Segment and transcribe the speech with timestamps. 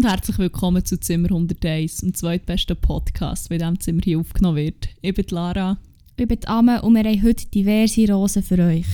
[0.00, 4.56] Und herzlich willkommen zu Zimmer 101, dem zweitbesten Podcast, der in diesem Zimmer hier aufgenommen
[4.56, 4.88] wird.
[5.02, 5.76] Ich bin Lara.
[6.16, 8.86] Ich bin Amme und wir haben heute diverse Rosen für euch.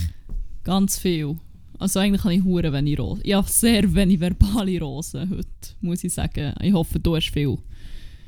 [0.64, 1.36] Ganz viel.
[1.78, 3.22] Also eigentlich habe ich hure wenig Rosen.
[3.22, 5.46] Ich habe sehr wenig verbale Rosen heute,
[5.80, 6.52] muss ich sagen.
[6.60, 7.56] Ich hoffe, du hast viel,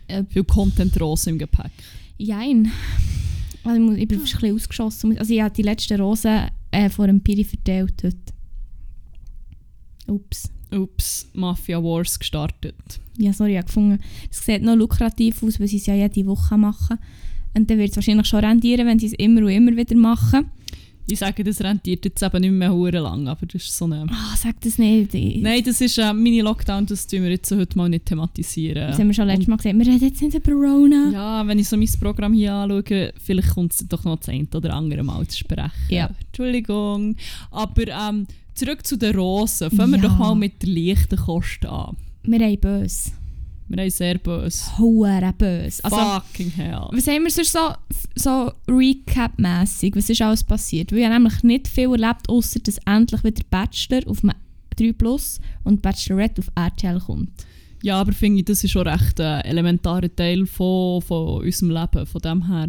[0.06, 1.72] Äh, viel Content-Rosen im Gepäck.
[2.16, 2.70] Jein.
[3.64, 5.18] Also ich, muss, ich bin ein bisschen ausgeschossen.
[5.18, 8.32] Also ich habe die letzten Rosen äh, vor dem Piri verteilt heute.
[10.06, 10.52] Ups.
[10.72, 12.74] Ups, Mafia Wars gestartet.
[13.16, 13.98] Ja, sorry, ich habe gefunden,
[14.30, 16.98] es sieht noch lukrativ aus, weil sie es ja jede Woche machen.
[17.54, 20.50] Und dann wird es wahrscheinlich schon rendieren, wenn sie es immer und immer wieder machen.
[21.10, 24.04] Ich sage, das rentiert jetzt eben nicht mehr hure lang, aber das ist so eine...
[24.10, 25.14] Ah, sag das nicht.
[25.14, 28.88] Ich- Nein, das ist ein Mini-Lockdown, das tun wir jetzt heute mal nicht thematisieren.
[28.88, 29.78] Das haben wir schon letztes Mal gesagt.
[29.78, 31.10] Wir reden jetzt nicht über Corona.
[31.10, 34.46] Ja, wenn ich so mein Programm hier anschaue, vielleicht kommt es doch noch das eine
[34.54, 35.70] oder andere Mal zu sprechen.
[35.88, 36.10] Ja.
[36.26, 37.16] Entschuldigung.
[37.50, 38.26] Aber ähm,
[38.58, 39.70] zurück zu den Rosen.
[39.70, 40.08] Fangen wir Ja.
[40.08, 41.96] doch mal mit der leichten Kost an.
[42.24, 43.12] Wir haben böse.
[43.68, 44.78] Wir haben sehr böse.
[44.78, 45.84] Hure böse.
[45.84, 46.88] Also, Fucking hell.
[46.92, 47.72] Was haben wir sonst so,
[48.14, 49.94] so Recap-mässig?
[49.96, 50.90] Was ist alles passiert?
[50.92, 54.32] Weil ich habe nämlich nicht viel erlebt, außer dass endlich wieder Bachelor auf dem
[54.76, 57.30] 3 Plus und Bachelorette auf RTL kommt.
[57.82, 62.06] Ja, aber finde ich, das ist schon recht ein elementarer Teil von, von unserem Leben,
[62.06, 62.68] von dem her.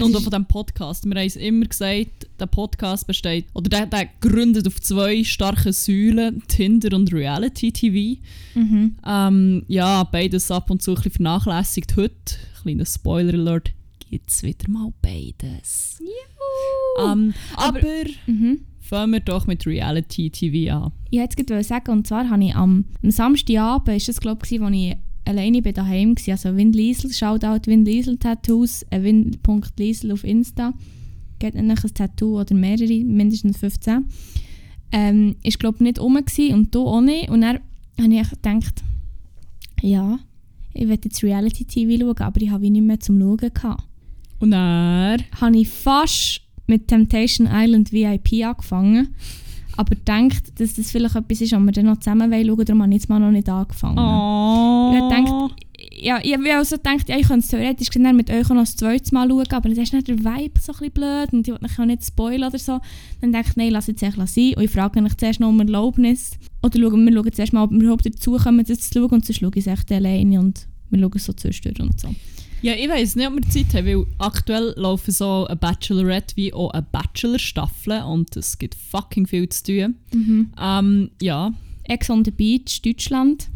[0.00, 1.04] Und auch von diesem Podcast.
[1.04, 5.72] Wir haben es immer gesagt, der Podcast besteht, oder der, der gründet auf zwei starken
[5.72, 8.20] Säulen, Tinder und Reality-TV.
[8.54, 8.96] Mhm.
[9.06, 11.94] Ähm, ja, beides ab und zu ein bisschen vernachlässigt.
[11.96, 12.14] Heute,
[12.62, 13.72] kleiner Spoiler-Alert,
[14.10, 16.00] gibt es wieder mal beides.
[17.04, 17.80] Ähm, aber
[18.26, 18.60] Mhm.
[18.80, 20.92] fangen wir doch mit Reality-TV an.
[21.10, 24.60] Ich wollte gerade sagen, und zwar habe ich am, am Samstagabend, ist das glaube ich,
[24.60, 30.12] als ich alleine bei daheim war, also Win Liesel, Shoutout Win Liesel Tattoos, äh, win.liesel
[30.12, 30.72] auf Insta,
[31.38, 34.06] geht nämlich ein Tattoo oder mehrere, mindestens 15.
[34.92, 37.30] Ähm, ist glaube ich nicht rum gewesen und du auch nicht.
[37.30, 37.60] Und dann
[37.98, 38.82] habe ich gedacht,
[39.80, 40.18] ja,
[40.74, 43.84] ich will jetzt Reality-TV schauen, aber ich habe nicht mehr zum Schauen gehabt.
[44.38, 49.14] Und dann, Habe ich fast mit Temptation Island VIP angefangen,
[49.76, 52.82] aber gedacht, dass das vielleicht etwas ist, was wir dann noch zusammen wollen schauen, darum
[52.82, 53.98] habe ich jetzt mal noch nicht angefangen.
[53.98, 54.92] oh.
[54.94, 55.54] Ich gedacht,
[55.94, 58.76] ja, ich habe also gedacht, ja, ich könnte es theoretisch dann mit euch noch das
[58.76, 61.52] zweite Mal schauen, aber dann ist nicht der Vibe so ein bisschen blöd und ich
[61.52, 62.80] wollte auch nicht spoilern oder so.
[63.20, 65.60] Dann denke ich, nein, lass jetzt echt sein und ich frage mich zuerst noch um
[65.60, 66.32] Erlaubnis.
[66.62, 69.26] Oder schauen, wir schauen zuerst mal, ob wir überhaupt dazu kommen, das zu schauen und
[69.26, 72.14] sonst schaue ich es echt alleine und wir schauen so zwischendurch und so.
[72.62, 76.54] Ja, ich weiß nicht, ob wir Zeit haben, weil aktuell laufen so eine Bachelorette wie
[76.54, 79.94] auch eine Bachelor-Staffel und es gibt fucking viel zu tun.
[80.60, 81.52] Ähm, ja,
[81.84, 83.48] Ex on the Beach, Deutschland,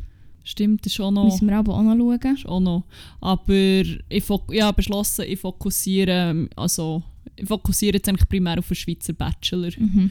[0.42, 1.24] stimmt, ist auch noch...
[1.24, 2.34] müssen wir aber auch noch schauen.
[2.34, 2.84] ist auch noch.
[3.20, 7.02] Aber ich, habe beschlossen, ich fokussiere, also,
[7.36, 9.70] ich fokussiere jetzt eigentlich primär auf den Schweizer Bachelor.
[9.78, 10.10] Mhm.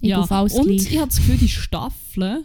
[0.00, 0.20] Ich ja.
[0.20, 0.92] Und gleich.
[0.92, 2.44] ich habe das Gefühl, die Staffel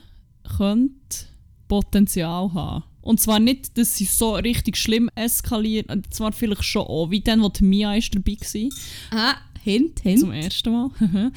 [0.57, 1.25] könnte
[1.67, 2.83] Potenzial haben.
[3.01, 7.21] Und zwar nicht, dass sie so richtig schlimm eskaliert, äh, zwar vielleicht schon auch, wie
[7.21, 8.69] dann, wo die Mia ist dabei war.
[9.11, 10.19] Ah, Hint, Hint.
[10.19, 10.89] Zum ersten Mal.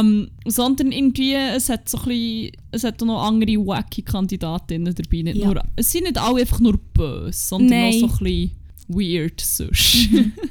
[0.00, 4.94] ähm, sondern irgendwie, es hat so ein bisschen, es hat auch noch andere wacky Kandidatinnen
[4.94, 5.22] dabei.
[5.22, 5.46] Nicht Ja.
[5.46, 8.04] nur, es sind nicht alle einfach nur böse, sondern Nein.
[8.04, 8.50] auch so ein bisschen
[8.88, 10.08] weird sonst.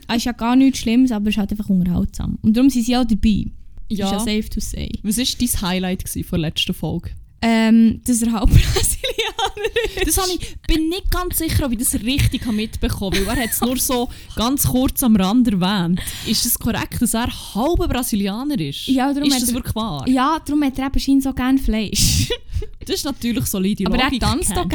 [0.07, 2.37] Es ist ja gar nichts Schlimmes, aber es ist halt einfach unterhaltsam.
[2.41, 3.47] Und darum sind sie auch dabei.
[3.89, 4.19] Ist ja ja.
[4.19, 4.89] safe to say.
[5.03, 7.11] Was war dein Highlight von der letzten Folge?
[7.41, 10.07] Ähm, dass er halb Brasilianer ist.
[10.07, 13.37] Das habe ich, bin nicht ganz sicher, ob ich das richtig habe mitbekommen habe, weil
[13.37, 15.99] er hat es nur so ganz kurz am Rand erwähnt.
[16.25, 18.87] Ist es korrekt, dass er halber Brasilianer ist?
[18.87, 20.07] Ja, darum ist hat das er- wirklich wahr?
[20.07, 22.29] Ja, darum hat er eben scheinbar so gerne Fleisch.
[22.85, 24.67] Das ist natürlich solide Aber er tanzt Can't auch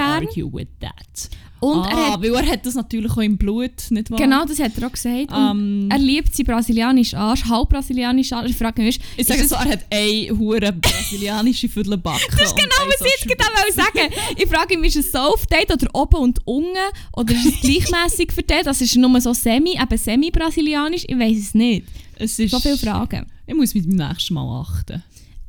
[1.63, 4.19] Und ah, er hat, weil er hat das natürlich auch im Blut, nicht wahr?
[4.19, 5.31] genau das hat er auch gesagt.
[5.31, 8.51] Und Ähm, er liebt seinen brasilianischen Arsch, halb brasilianischen Arsch.
[8.51, 12.21] Ich frage mich, ich sage so, er hat eine hure brasilianische Viertelbacke.
[12.33, 15.73] Das ist genau, was ich jetzt wollte sagen Ich frage mich, ist es so aufgeteilt
[15.73, 16.77] oder oben und unten?
[17.17, 18.67] Oder ist es gleichmäßig verteilt?
[18.67, 21.05] Das ist nur so semi, eben semi-brasilianisch?
[21.07, 21.87] Ich weiß es nicht.
[22.17, 23.27] Es ist, So viele Fragen.
[23.47, 25.03] Ich muss mit dem nächsten Mal achten.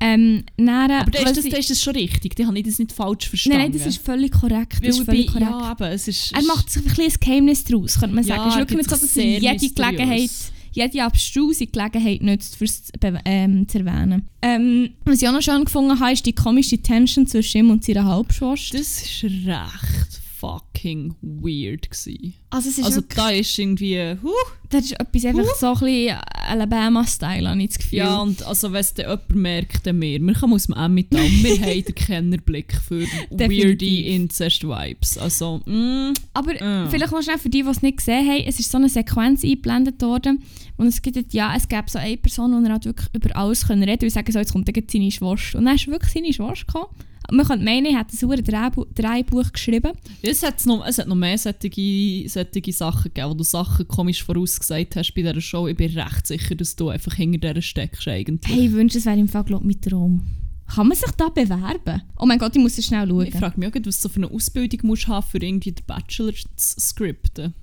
[0.05, 2.35] Ähm, dann, Aber da ist, das, da ist das schon richtig.
[2.35, 3.57] Da habe ich das nicht falsch verstanden.
[3.59, 4.79] Nein, nein, das ist völlig korrekt.
[4.81, 5.51] Das ist völlig bin- korrekt.
[5.61, 6.33] Ja, eben, es ist...
[6.33, 8.49] Er macht sich ein ein Geheimnis daraus, könnte man Ja, sagen.
[8.49, 9.75] es ist wirklich nicht so, dass er jede mysteriös.
[9.75, 10.29] Gelegenheit,
[10.73, 12.83] jede abstruse Gelegenheit nutzt, fürs
[13.25, 14.27] ähm, zu erwähnen.
[14.41, 17.85] Ähm, was ich auch noch schön gefunden habe, ist die komische Tension zwischen ihm und
[17.85, 18.77] seiner Halbschwester.
[18.77, 22.33] Das ist recht fucking weird gewesen.
[22.49, 24.17] Also es ist Also wirklich, da ist irgendwie...
[24.21, 24.29] Huh,
[24.69, 26.17] das ist etwas einfach so ein bisschen
[26.47, 27.99] Alabama-Style, habe ich das Gefühl.
[27.99, 30.19] ja, und also wenn es jemand merkt, dann wir.
[30.19, 31.21] Wir kommen aus dem Emmental.
[31.43, 33.85] wir haben den Kennerblick für weirde.
[33.85, 35.17] Incest-Vibes.
[35.17, 36.87] Also, mm, Aber Ah.
[36.89, 39.43] vielleicht noch schnell für die, die es nicht gesehen haben, es ist so eine Sequenz
[39.43, 40.43] eingeblendet worden
[40.77, 43.65] und es gibt, ja, es gäbe so eine Person, die er halt wirklich über alles
[43.67, 45.57] können reden kann und sagen so, jetzt kommt gleich seine Schwester.
[45.59, 46.87] Und dann ist wirklich seine Schwester gekommen.
[47.31, 49.93] Man könnte meinen, ich hätte ein Drehbuch geschrieben.
[50.21, 54.23] Es hat noch, es hat noch mehr solche, solche Sachen gegeben, wo du Sachen komisch
[54.23, 55.67] vorausgesagt hast bei dieser Show.
[55.67, 58.53] Ich bin recht sicher, dass du einfach hinter dieser steckst eigentlich.
[58.53, 60.21] Hey, ich wünsche, es wäre im Fall glaub, mein Traum.
[60.67, 62.01] Kann man sich da bewerben?
[62.17, 63.27] Oh mein Gott, ich muss es schnell schauen.
[63.27, 66.33] Ich frage mich auch, was du für eine Ausbildung musst haben, für irgendwie den Bachelor
[66.33, 67.53] zu skripten.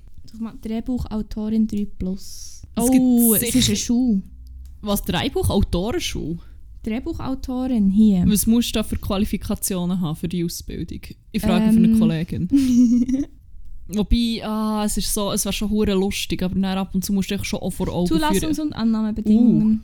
[0.61, 2.61] Drehbuchautorin 3 Plus.
[2.75, 4.21] Es oh, gibt es ist eine Schule.
[4.81, 6.39] Was, Drehbuch, Autorenschule?
[6.83, 8.23] Drehbuchautorin hier.
[8.27, 11.01] Was musst du da für Qualifikationen haben für die Ausbildung?
[11.31, 11.99] Ich frage für eine Ähm.
[11.99, 12.49] Kollegin.
[13.93, 17.11] Wobei, ah, es ist so, es wäre schon hure lustig, aber dann ab und zu
[17.13, 18.21] musst du dich schon auch vor Augen führen.
[18.21, 19.83] Zulassungs- und Annahmebedingungen.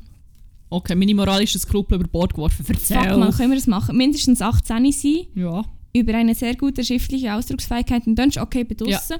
[0.70, 2.64] Okay, meine moralische Skrupel über Bord geworfen.
[2.66, 3.18] Fuck Erzähl.
[3.18, 3.98] man, können wir das machen?
[3.98, 5.64] Mindestens 18 sein, Ja.
[5.94, 9.18] über eine sehr gute schriftliche Ausdrucksfähigkeit in Deutsch, okay, bedrussen.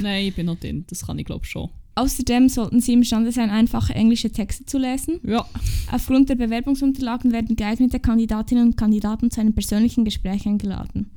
[0.00, 0.84] Nein, ich bin noch drin.
[0.88, 1.70] Das kann ich glaube schon.
[1.96, 5.20] Außerdem sollten Sie imstande sein, einfache englische Texte zu lesen.
[5.22, 5.46] Ja.
[5.92, 11.10] Aufgrund der Bewerbungsunterlagen werden geeignete Kandidatinnen und Kandidaten zu einem persönlichen Gespräch eingeladen.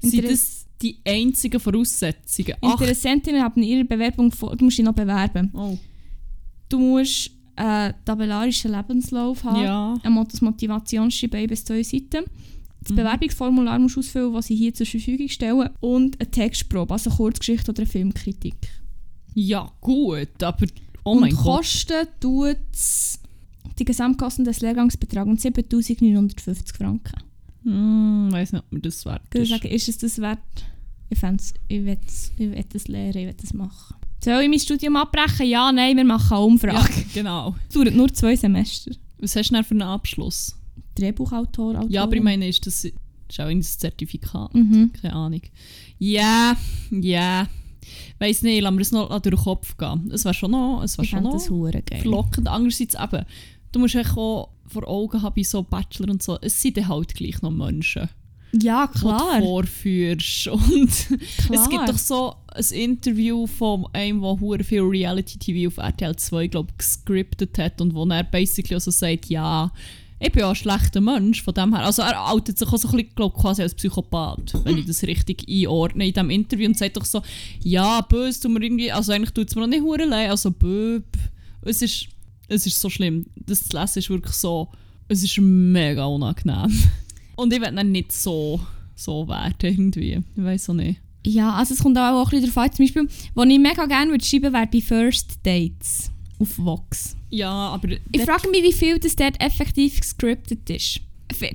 [0.00, 2.54] Sind Interes- das die einzigen Voraussetzungen?
[2.60, 4.56] Interessentinnen haben ihre Bewerbung vor.
[4.56, 5.50] Du musst dich noch bewerben.
[5.54, 5.78] oh.
[6.68, 9.62] Du musst einen tabellarischen Lebenslauf haben.
[9.62, 9.94] Ja.
[10.02, 12.24] Ein Mot- Motivationsschreiben bis zwei Seiten.
[12.80, 12.96] Das Mhm.
[12.96, 15.70] Bewerbungsformular musst du ausfüllen, das sie hier zur Verfügung stellen.
[15.80, 18.56] Und eine Textprobe, also eine Kurzgeschichte oder eine Filmkritik.
[19.38, 20.66] Ja, gut, aber
[21.04, 21.44] oh und mein Gott.
[21.44, 22.56] kosten tut
[23.78, 27.20] die Gesamtkosten des Lehrgangs betragen 7'950 Franken.
[27.64, 29.48] Hm, weiß nicht, ob mir das wert Ich würde ist.
[29.50, 30.38] sagen, ist es das wert?
[31.10, 31.98] Ich fänd's, ich will
[32.38, 33.96] ich es lernen, ich will es machen.
[34.24, 35.46] Soll ich mein Studium abbrechen?
[35.46, 37.04] Ja, nein, wir machen eine Ja, Umfrage.
[37.12, 37.54] genau.
[37.68, 38.92] Es dauert nur zwei Semester.
[39.18, 40.56] Was hast du denn für einen Abschluss?
[40.94, 41.90] Drehbuchautor, Autorin.
[41.92, 42.94] Ja, aber ich meine, ist das, ist
[43.38, 44.54] auch ein Zertifikat?
[44.54, 44.92] Mhm.
[45.00, 45.42] Keine Ahnung.
[45.98, 46.56] Ja,
[46.90, 47.46] ja.
[48.18, 50.10] Weiß nicht, lass mir das noch durch den Kopf gehen.
[50.12, 52.00] Es wäre schon noch, es Ich schon noch das hure geil.
[52.00, 52.48] verlockend.
[52.48, 53.24] Andererseits eben,
[53.72, 57.40] du musst auch vor Augen haben bei so Bachelor und so, es sind halt gleich
[57.42, 58.08] noch Menschen,
[58.60, 59.40] Ja, die du klar.
[59.40, 60.48] vorführst.
[60.48, 61.62] Und klar.
[61.62, 66.68] es gibt doch so ein Interview von einem, der viel Reality-TV auf RTL 2, glaube
[66.72, 69.70] ich, gescriptet hat und wo er basically also sagt, ja,
[70.18, 71.84] ich bin ja ein schlechter Mensch von dem her.
[71.84, 75.46] Also er outet sich auch so ein bisschen, quasi als Psychopath, wenn ich das richtig
[75.48, 77.22] einordne in diesem Interview und sagt doch so,
[77.62, 80.50] ja, böse tut mir irgendwie, also eigentlich tut es mir noch nicht hure leid, also
[80.50, 81.04] böb.
[81.62, 82.08] Es ist,
[82.48, 83.26] es ist so schlimm.
[83.34, 84.68] Das zu lesen ist wirklich so,
[85.08, 86.72] es ist mega unangenehm.
[87.36, 88.60] Und ich will dann nicht so,
[88.94, 90.22] so werden irgendwie.
[90.36, 91.00] Ich weiß auch nicht.
[91.26, 92.72] Ja, also es kommt auch ein bisschen darauf an.
[92.72, 97.16] Zum Beispiel, was ich mega gerne würde schreiben wäre bei First Dates auf Vox.
[97.30, 101.00] Ja, aber Ich frage mich, wie viel das dort effektiv gescriptet ist.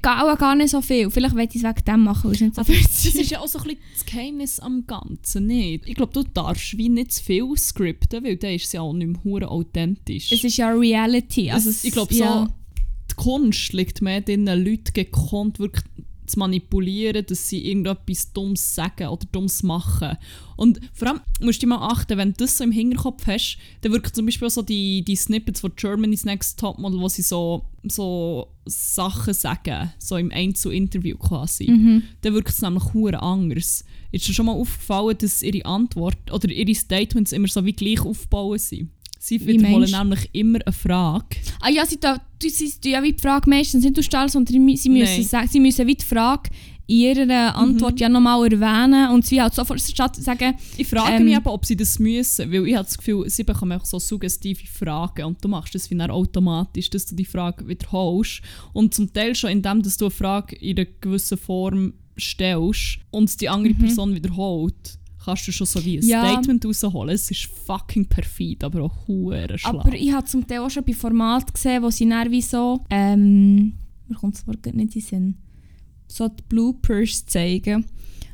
[0.04, 1.10] Auch gar nicht so viel.
[1.10, 3.48] Vielleicht will ich es wegen dem machen, es nicht so Aber das ist ja auch
[3.48, 5.88] so ein bisschen das Geheimnis am Ganzen, nicht?
[5.88, 8.92] Ich glaube, du darfst wie nicht zu viel skripten, weil dann ist es ja auch
[8.94, 10.32] nicht mehr authentisch.
[10.32, 11.50] Es ist ja Reality.
[11.52, 12.48] Also Es- ich glaube, ja.
[12.48, 12.54] so,
[13.12, 15.86] die Kunst liegt mehr darin, Leute gekonnt wirklich
[16.26, 20.18] zu manipulieren, dass sie irgendetwas Dummes sagen oder Dummes machen.
[20.56, 23.92] Und vor allem musst du mal achten, wenn du das so im Hinterkopf hast, dann
[23.92, 27.66] wirken zum Beispiel auch so die, die Snippets von Germany's Next Topmodel, wo sie so,
[27.84, 31.70] so Sachen sagen, so im Einzel-Interview quasi.
[31.70, 32.04] Mhm.
[32.22, 33.84] Dann wirkt es nämlich hure anders.
[34.12, 38.02] Ist dir schon mal aufgefallen, dass ihre Antwort oder ihre Statements immer so wie gleich
[38.02, 38.90] aufbauen sind?
[39.24, 41.38] Sie Wie wiederholen nämlich immer eine Frage.
[41.60, 42.18] Ah ja, sie, tun
[42.86, 46.04] ja wie die Frage meistens nicht stellen, sondern sie müssen, sagen, sie müssen wie die
[46.04, 46.50] Frage
[46.88, 51.26] in ihrer Antwort ja nochmal erwähnen und sie halt sofort statt sagen, Ich frage Ähm.
[51.26, 54.00] mich aber, ob sie das müssen, weil ich habe das Gefühl, sie bekommen auch so
[54.00, 58.42] suggestive Fragen und du machst das wie automatisch, dass du die Frage wiederholst
[58.74, 63.40] und zum Teil schon indem, dass du eine Frage in einer gewissen Form stellst und
[63.40, 66.04] die andere Person wiederholt, kannst du schon so wie ein.
[66.06, 66.26] Ja.
[66.26, 67.16] Statement rausholen.
[67.16, 69.80] Es ist fucking perfid, aber auch hure schlau.
[69.80, 72.84] aber ich habe zum Teil auch schon bei Format gesehen, wo sie dann wie so,
[72.90, 73.74] ähm,
[74.08, 75.36] mir kommt das Wort nicht in den Sinn,
[76.08, 77.86] so die Bloopers zeigen.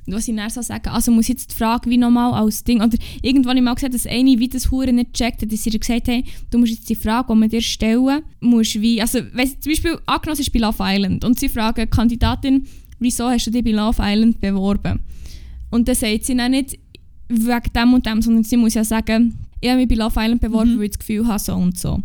[0.05, 2.81] Und was sie dann so sagen, also muss jetzt die Frage wie nochmal als Ding,
[2.81, 5.63] oder irgendwann habe ich mal gesagt, dass eine wie das Hure nicht checkt hat, dass
[5.63, 9.19] sie gesagt haben, du musst jetzt die Frage, die wir dir stellen, musst wie, also
[9.19, 12.65] sie zum Beispiel angenommen ist bei Love Island und sie fragen Kandidatin,
[12.99, 15.01] wieso hast du dich bei Love Island beworben?
[15.69, 16.77] Und dann sagt sie dann nicht
[17.29, 20.41] wegen dem und dem, sondern sie muss ja sagen, ich habe mich bei Love Island
[20.41, 20.77] beworben, Mhm.
[20.79, 22.01] weil ich das Gefühl habe, so und so.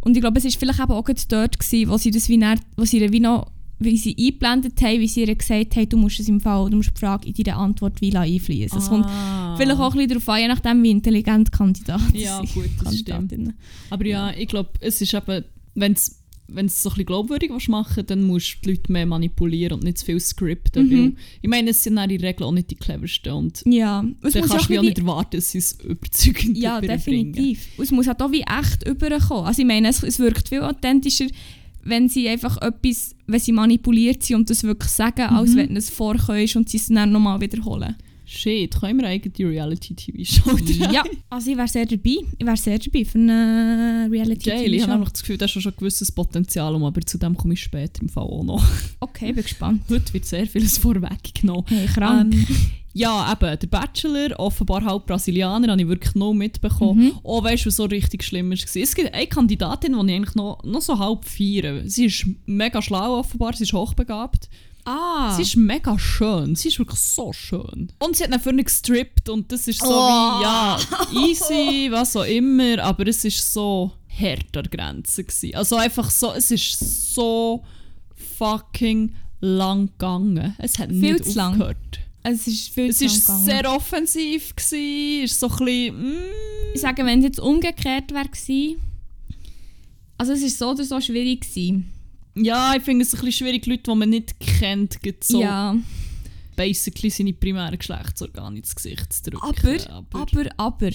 [0.00, 2.60] Und ich glaube, es war vielleicht eben auch dort, gewesen, wo sie das wie, dann,
[2.76, 6.20] wo sie wie noch wie sie eingeblendet haben, wie sie ihr gesagt haben, du musst
[6.20, 8.78] es im Fall, du musst die Frage in deine Antwort wie einfließen.
[8.78, 9.56] Es kommt Ah.
[9.56, 12.98] vielleicht auch ein bisschen darauf an, je nachdem, wie intelligent die Kandidaten Ja, gut, das
[12.98, 13.34] stimmt.
[13.90, 15.44] Aber ja, ich glaube, es ist eben,
[15.74, 18.92] wenn es wenn es so ein bisschen glaubwürdig willst machen dann musst du die Leute
[18.92, 20.88] mehr manipulieren und nicht zu viel skripten.
[20.88, 21.16] Mhm.
[21.40, 24.46] Ich meine, es sind in der Regel auch nicht die cleversten und Ja, es dann
[24.46, 27.66] kannst du auch nicht erwarten, dass sie es überzeugend Ja, definitiv.
[27.76, 29.46] Und es muss halt auch wie echt überkommen.
[29.46, 31.26] Also ich meine, es, es wirkt viel authentischer,
[31.82, 35.56] wenn sie einfach etwas, wenn sie manipuliert sind und das wirklich sagen, als Mhm.
[35.56, 37.94] wenn du es vorkommst und sie es dann nochmal wiederholen.
[38.34, 40.56] Shit, können wir eigentlich die Reality-TV-Show
[40.92, 42.16] ja, also ich wäre sehr dabei.
[42.38, 45.52] Ich wäre sehr dabei für eine reality Geil, ich habe einfach das Gefühl, da ist
[45.52, 48.64] schon ein gewisses Potenzial, um, aber zu dem komme ich später im Fall auch noch.
[49.00, 49.82] Okay, bin gespannt.
[49.88, 51.64] Heute wird sehr vieles vorweggenommen.
[51.68, 52.34] Hey, krank.
[52.34, 52.46] Ähm,
[52.94, 57.06] ja, eben, der Bachelor, offenbar halb Brasilianer, habe ich wirklich noch mitbekommen.
[57.06, 57.12] Mhm.
[57.22, 58.56] Oh, weißt du, was so richtig schlimm war?
[58.56, 61.82] Es gibt eine Kandidatin, die ich eigentlich noch, noch so halb feiere.
[61.86, 64.48] Sie ist mega schlau offenbar, sie ist hochbegabt.
[64.84, 65.34] Ah.
[65.36, 67.90] Sie ist mega schön, sie ist wirklich so schön.
[67.98, 70.38] Und sie hat dann für gestrippt und das ist so Oh.
[70.38, 70.78] wie, ja,
[71.26, 75.54] easy, was auch immer, aber es ist so hart an Grenze gewesen.
[75.56, 77.64] Also einfach so, es ist so
[78.38, 80.54] fucking lang gegangen.
[80.58, 81.52] Es hat Viel nicht zu lang.
[81.54, 82.00] aufgehört.
[82.22, 83.44] es ist viel Es zu lang gegangen.
[83.44, 86.16] sehr offensiv gewesen, ist so ein bisschen, mm,
[86.74, 88.80] Ich sage, wenn es jetzt umgekehrt wäre gewesen,
[90.16, 91.90] also es ist so oder so schwierig gewesen.
[92.36, 95.76] Ja, ich finde es ein bisschen schwierig, Leute, die man nicht kennt, so Ja,
[96.56, 99.46] basically seine primären Geschlechtsorgane ins Gesicht zu drücken.
[99.90, 100.90] aber, aber, aber,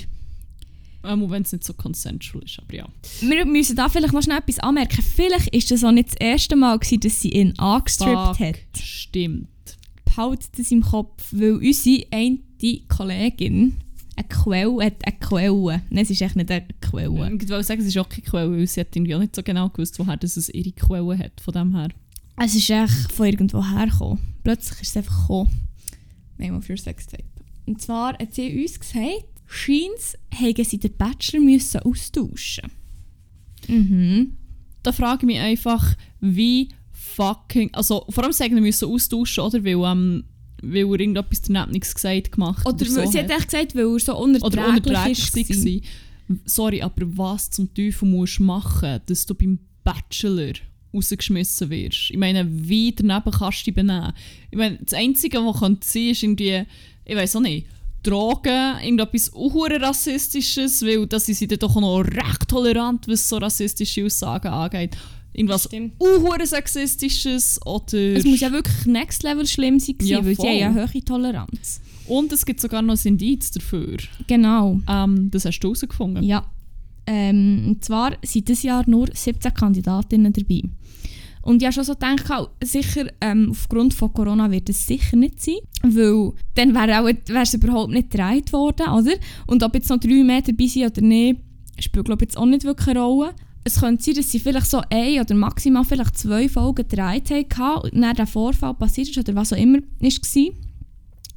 [1.01, 2.87] Ähm, wenn es nicht so consensual ist, aber ja.
[3.21, 5.01] wir müssen da vielleicht noch schnell etwas anmerken.
[5.01, 8.55] Vielleicht ist das auch nicht das erste Mal gewesen, dass sie ihn angestrippt Fuck, hat.
[8.81, 9.47] Stimmt.
[10.03, 12.39] Behaltet das im Kopf, weil unsere eine
[12.89, 13.77] Kollegin
[14.19, 15.81] eine Quelle hat, eine Quelle.
[15.89, 17.33] Nein, es ist echt nicht eine Quelle.
[17.41, 19.43] Ich wollte sagen, es ist auch keine Quelle, weil sie hat irgendwie auch nicht so
[19.43, 21.89] genau gewusst, woher es ihre Quelle hat, von dem her.
[22.37, 24.19] Es ist echt von irgendwo hergekommen.
[24.43, 25.67] Plötzlich ist es einfach gekommen.
[26.37, 27.23] Name of your Sextape.
[27.65, 32.71] Und zwar hat sie uns gesagt, Scheins hätten sie den Bachelor müssen austauschen
[33.67, 34.37] Mhm.
[34.83, 37.69] Da frage ich mich einfach, wie fucking...
[37.73, 39.63] Also vor allem sagen, wir müssen austauschen, oder?
[39.63, 40.23] Weil, ähm,
[40.61, 43.99] weil er irgendetwas daneben nichts gesagt gemacht Oder, so sie hat echt gesagt, weil er
[43.99, 45.65] so unerträglich, Oder unerträglich ist.
[45.65, 46.37] war.
[46.45, 50.53] Sorry, aber was zum Teufel musst du machen, dass du beim Bachelor
[50.93, 52.11] rausgeschmissen wirst?
[52.11, 54.13] Ich meine, wie daneben kannst du dich benehmen?
[54.51, 56.63] Ich meine, das Einzige, was könnte sein, ist irgendwie,
[57.05, 57.65] ich weiß auch nicht,
[58.03, 63.37] Drogen, irgendetwas unhure rassistisches, weil das sind sie dann doch noch recht tolerant, was so
[63.37, 64.95] rassistische Aussagen angeht.
[65.33, 67.97] Irgendwas unhure sexistisches oder...
[67.97, 70.47] Es muss ja wirklich next level schlimm sein, Ja, weil voll.
[70.47, 71.81] haben ja hohe Toleranz.
[72.07, 73.97] Und es gibt sogar noch ein Indiz dafür.
[74.27, 74.81] Genau.
[74.89, 76.23] Ähm, das hast du herausgefunden.
[76.23, 76.45] Ja.
[77.05, 80.63] Ähm, und zwar sind dieses Jahr nur 17 Kandidatinnen dabei.
[81.41, 85.15] Und ich habe schon so gedacht, auch, sicher ähm, aufgrund von Corona wird es sicher
[85.15, 89.13] nicht sein, weil dann wäre es überhaupt nicht gedreht worden, oder?
[89.47, 91.39] Und ob jetzt noch drei mehr dabei sind oder nicht,
[91.79, 93.33] spielt glaube ich jetzt auch nicht wirklich eine Rolle.
[93.63, 97.81] Es könnte sein, dass sie vielleicht so ein oder maximal vielleicht zwei Folgen gedreht haben
[97.81, 100.53] und dann der Vorfall passiert ist oder was auch immer war.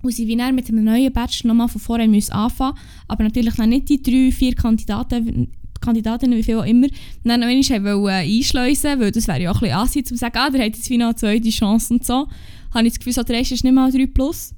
[0.03, 2.77] Und sie wie mit einem neuen Batch nochmal von vorne müssen anfangen
[3.07, 5.49] aber natürlich dann nicht die drei, vier Kandidaten,
[5.81, 6.87] Kandidatinnen, wie viel auch immer,
[7.25, 10.05] dann noch einmal wollen, äh, einschleusen weil das wäre ja auch ein bisschen Asi, um
[10.05, 12.29] zu sagen, ah, der hat jetzt wie noch eine zweite Chance und so.
[12.73, 14.55] Habe ich das Gefühl, so der erste ist nicht mal 3 plus.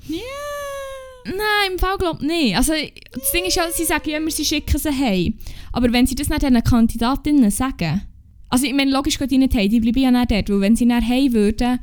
[1.25, 2.57] Nein, im Fall glaube ich nicht.
[2.57, 2.73] Also,
[3.13, 5.35] das Ding ist ja, sie sagen ja immer, sie schicken sie heim.
[5.73, 8.03] Aber wenn sie das nicht den Kandidatinnen sagen,
[8.51, 10.77] also ich meine, logisch gehen die nicht heim, die bleiben ja nicht dort, weil wenn
[10.77, 11.81] sie nicht heim würden,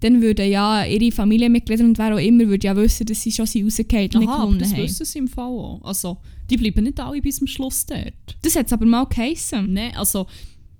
[0.00, 3.46] dann würden ja ihre Familienmitglieder und wer auch immer würde ja wissen, dass sie schon
[3.46, 4.82] sind rausgefallen und nicht gewonnen das haben.
[4.82, 5.80] wissen sie im Fall auch.
[5.82, 8.12] Also, die bleiben nicht alle bis zum Schluss dort.
[8.42, 9.72] Das hat es aber mal geheissen.
[9.72, 10.26] Nein, also,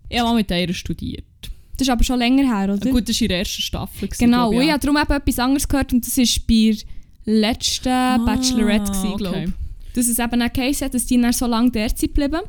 [0.09, 1.25] ich habe mal mit ihr studiert.
[1.77, 2.91] Das ist aber schon länger her, oder?
[2.91, 4.09] Gut, das war in der ersten Staffel.
[4.09, 4.75] gewesen, genau, ich ja.
[4.75, 6.77] habe darum eben etwas anderes gehört und das war bei
[7.25, 9.53] letzten Bachelorette, gewesen, glaube Ah, okay.
[9.95, 12.43] Dass es eben auch geheißen hat, dass die dann so lange dort sind geblieben.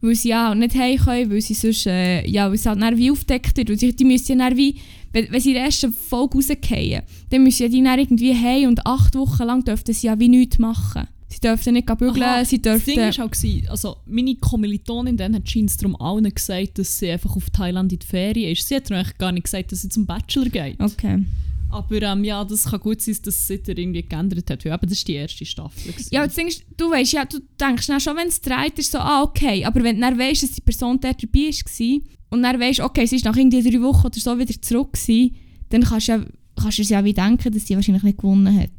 [0.00, 2.96] Weil sie ja nicht heim können, weil sie sonst, äh, ja, weil es halt dann
[2.96, 3.70] wie aufdeckt wird.
[3.70, 4.76] Und die, die müssen ja dann wie,
[5.12, 8.68] wenn, wenn sie in der ersten Folge rausgehen, dann müssen ja die dann irgendwie heim
[8.68, 11.08] und acht Wochen lang dürften sie ja wie nichts machen.
[11.28, 13.02] Sie dürften nicht bügeln, Aha, sie Das dürften...
[13.02, 17.10] Ding war auch, gewesen, also meine Kommilitonin dann hat Jeans darum allen gesagt, dass sie
[17.10, 18.66] einfach auf Thailand in die Ferien ist.
[18.66, 20.80] Sie hat mir eigentlich gar nicht gesagt, dass sie zum Bachelor geht.
[20.80, 21.24] Okay.
[21.70, 24.64] Aber ähm, ja, das kann gut sein, dass es sich irgendwie geändert hat.
[24.64, 25.92] Weil eben, das war die erste Staffel.
[25.92, 26.08] gewesen.
[26.12, 28.98] Ja, Ding ist, du weißt ja, du denkst dann schon, wenn es dreht, ist so,
[28.98, 29.64] ah, okay.
[29.64, 31.98] Aber wenn du dann weißt, dass die Person dort dabei war
[32.30, 35.36] und dann weißt, okay, sie ist nach irgendwie drei Wochen oder so wieder zurück gewesen,
[35.68, 36.24] dann kannst du ja,
[36.60, 38.70] kannst du dir ja wie denken, dass sie wahrscheinlich nicht gewonnen hat.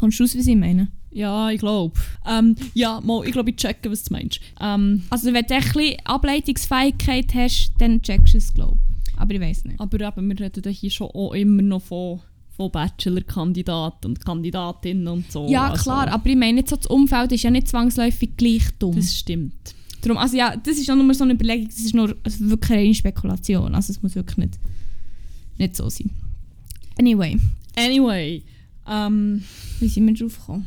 [0.00, 0.88] Kommst du aus, wie sie meinen?
[1.10, 1.98] Ja, ich glaube.
[2.26, 4.40] Ähm, ja, mal, ich glaube, ich checke, was du meinst.
[4.60, 8.95] Ähm, Also wenn du ein bisschen Ableitungsfähigkeit hast, dann checkst du es, glaube ich.
[9.16, 9.80] Aber ich weiß nicht.
[9.80, 12.20] aber eben, wir reden hier schon auch immer noch von,
[12.56, 15.48] von Bachelor-Kandidaten und Kandidatinnen und so.
[15.48, 18.64] Ja, Also, klar, aber ich meine, jetzt so das Umfeld ist ja nicht zwangsläufig gleich
[18.78, 18.96] dumm.
[18.96, 19.74] Das stimmt.
[20.02, 22.70] Darum, also ja, das ist auch nur so eine Überlegung, das ist nur also wirklich
[22.72, 23.74] eine reine Spekulation.
[23.74, 24.58] Also es muss wirklich nicht,
[25.58, 26.10] nicht so sein.
[26.98, 27.38] Anyway,
[27.78, 28.42] Anyway,
[28.88, 29.42] ähm,
[29.80, 30.66] wie sind wir drauf gekommen?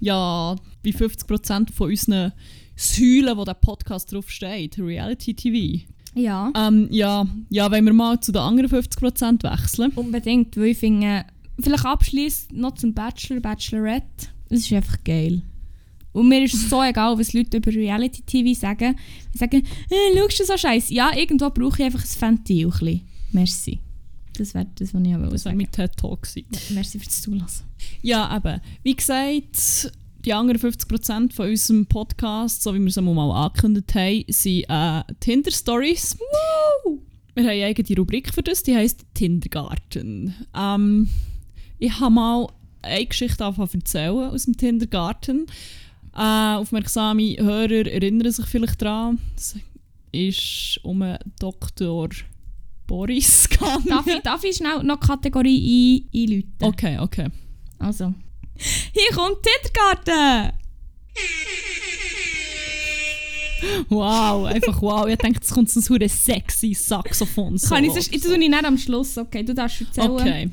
[0.00, 2.32] ja, bei 50% von unseren
[2.76, 5.84] Säulen, wo der Podcast drauf steht, Reality TV.
[6.18, 6.52] Ja.
[6.56, 9.92] Ähm, ja, ja, wenn wir mal zu den anderen 50% wechseln.
[9.94, 11.24] Unbedingt, weil ich finde,
[11.60, 14.28] vielleicht abschließend noch zum Bachelor, Bachelorette.
[14.48, 15.42] Es ist einfach geil.
[16.12, 18.96] Und mir ist es so egal, was Leute über Reality-TV sagen.
[19.32, 20.92] Die sagen, äh, schaust du so scheiße?
[20.92, 22.66] Ja, irgendwo brauche ich einfach ein Ventil.
[22.66, 23.00] ein bisschen.
[23.32, 23.78] Merci.
[24.36, 26.22] Das wäre das, was ich auch Das war sagen mein TED-Talk.
[26.22, 26.46] gewesen.
[26.50, 26.74] wollte.
[26.74, 27.64] Merci fürs Zulassen.
[28.02, 28.60] Ja, eben.
[28.82, 29.92] Wie gesagt,
[30.28, 34.64] die anderen 50% von unserem Podcast, so wie wir es einmal mal angekündigt haben, sind
[34.68, 36.18] äh, Tinder-Stories.
[37.34, 40.34] Wir haben eine eigene Rubrik für das, die heisst Tindergarten.
[40.54, 41.08] Ähm,
[41.78, 42.46] ich habe mal
[42.82, 45.46] eine Geschichte erzählen aus dem Tindergarten.
[46.14, 49.18] Äh, aufmerksame Hörer erinnern sich vielleicht daran.
[49.34, 49.56] Es
[50.12, 51.02] ist um
[51.40, 52.10] Dr.
[52.86, 53.86] Boris gegangen.
[53.86, 56.52] Darf ich, darf ich schnell noch Kategorie ein, einläuten?
[56.60, 57.28] Okay, okay.
[57.78, 58.12] Also.
[58.98, 60.52] Hier kommt Tindergarten!
[63.88, 65.06] Wow, einfach wow.
[65.08, 67.58] Ich denke, jetzt kommt so ein sexy Saxophon.
[67.58, 69.42] Kann ich, sonst- ich tue nicht am Schluss, okay?
[69.42, 70.10] Du darfst erzählen.
[70.10, 70.50] Okay.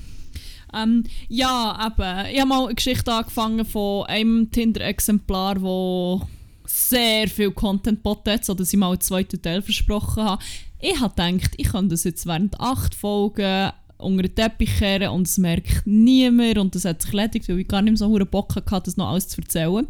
[0.73, 2.33] Ähm, ja, eben.
[2.33, 6.21] Ich habe mal eine Geschichte angefangen von einem Tinder-Exemplar, wo
[6.65, 10.43] sehr viel Content boten hat, sodass ich mal einen zweiten Teil versprochen habe.
[10.81, 15.27] Ich habe gedacht, ich kann das jetzt während acht Folgen unter den Teppich kehren und
[15.27, 18.27] es merkt niemand und das hat sich erledigt, weil ich gar nicht mehr so einen
[18.27, 19.87] Bock hatte, das noch alles zu erzählen.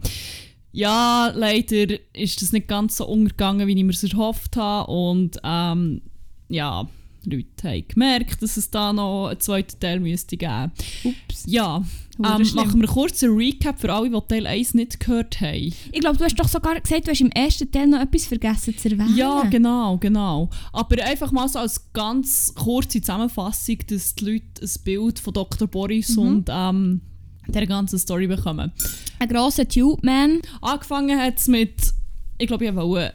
[0.71, 5.39] Ja, leider ist das nicht ganz so untergegangen, wie ich mir es erhofft habe und
[5.43, 6.01] ähm,
[6.49, 6.87] ja,
[7.29, 10.71] Leute haben gemerkt, dass es da noch einen zweiten Teil müsste geben.
[11.03, 11.43] Ups.
[11.47, 11.83] Ja,
[12.17, 15.73] ähm, machen wir kurz einen Recap für alle, die Teil 1 nicht gehört haben.
[15.91, 18.77] Ich glaube, du hast doch sogar gesagt, du hast im ersten Teil noch etwas vergessen
[18.77, 19.15] zu erwähnen.
[19.17, 20.49] Ja, genau, genau.
[20.71, 25.67] Aber einfach mal so als ganz kurze Zusammenfassung, dass die Leute ein Bild von Dr.
[25.67, 26.21] Boris Mhm.
[26.27, 27.01] und ähm,
[27.47, 28.71] der ganzen Story bekommen.
[29.19, 30.41] Ein grosser Tube-Man.
[30.61, 31.75] Angefangen hat es mit,
[32.37, 33.13] ich glaube, ich wollte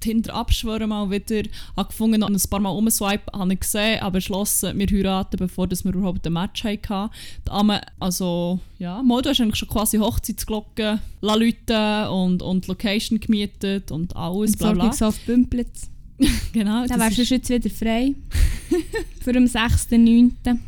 [0.00, 1.48] Tinder abschwören mal wieder.
[1.76, 5.66] Habe gefunden, und ein paar Mal umswipe, habe ich gesehen, aber beschlossen, wir heiraten, bevor
[5.66, 7.10] dass wir überhaupt ein Match hatten.
[7.46, 13.20] Die Amme, also, ja, mal, du hast eigentlich schon quasi Hochzeitsglocken läuten und, und Location
[13.20, 14.86] gemietet und alles, bla bla.
[14.86, 15.90] Entsorgungshof Bümplitz.
[16.52, 18.14] Genau, Dann wärst du jetzt wieder frei.
[19.22, 20.58] Für den 6.9.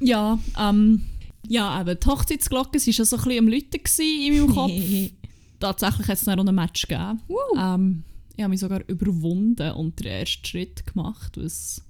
[0.00, 1.02] Ja, ähm,
[1.48, 4.72] ja, eben, die Hochzeitsglocke war schon so ein bisschen am Läuten in meinem Kopf.
[5.60, 7.20] Tatsächlich hat es auch ein Match gegeben.
[7.28, 7.58] Wow.
[7.58, 8.02] Ähm,
[8.36, 11.82] ich habe mich sogar überwunden und den ersten Schritt gemacht, was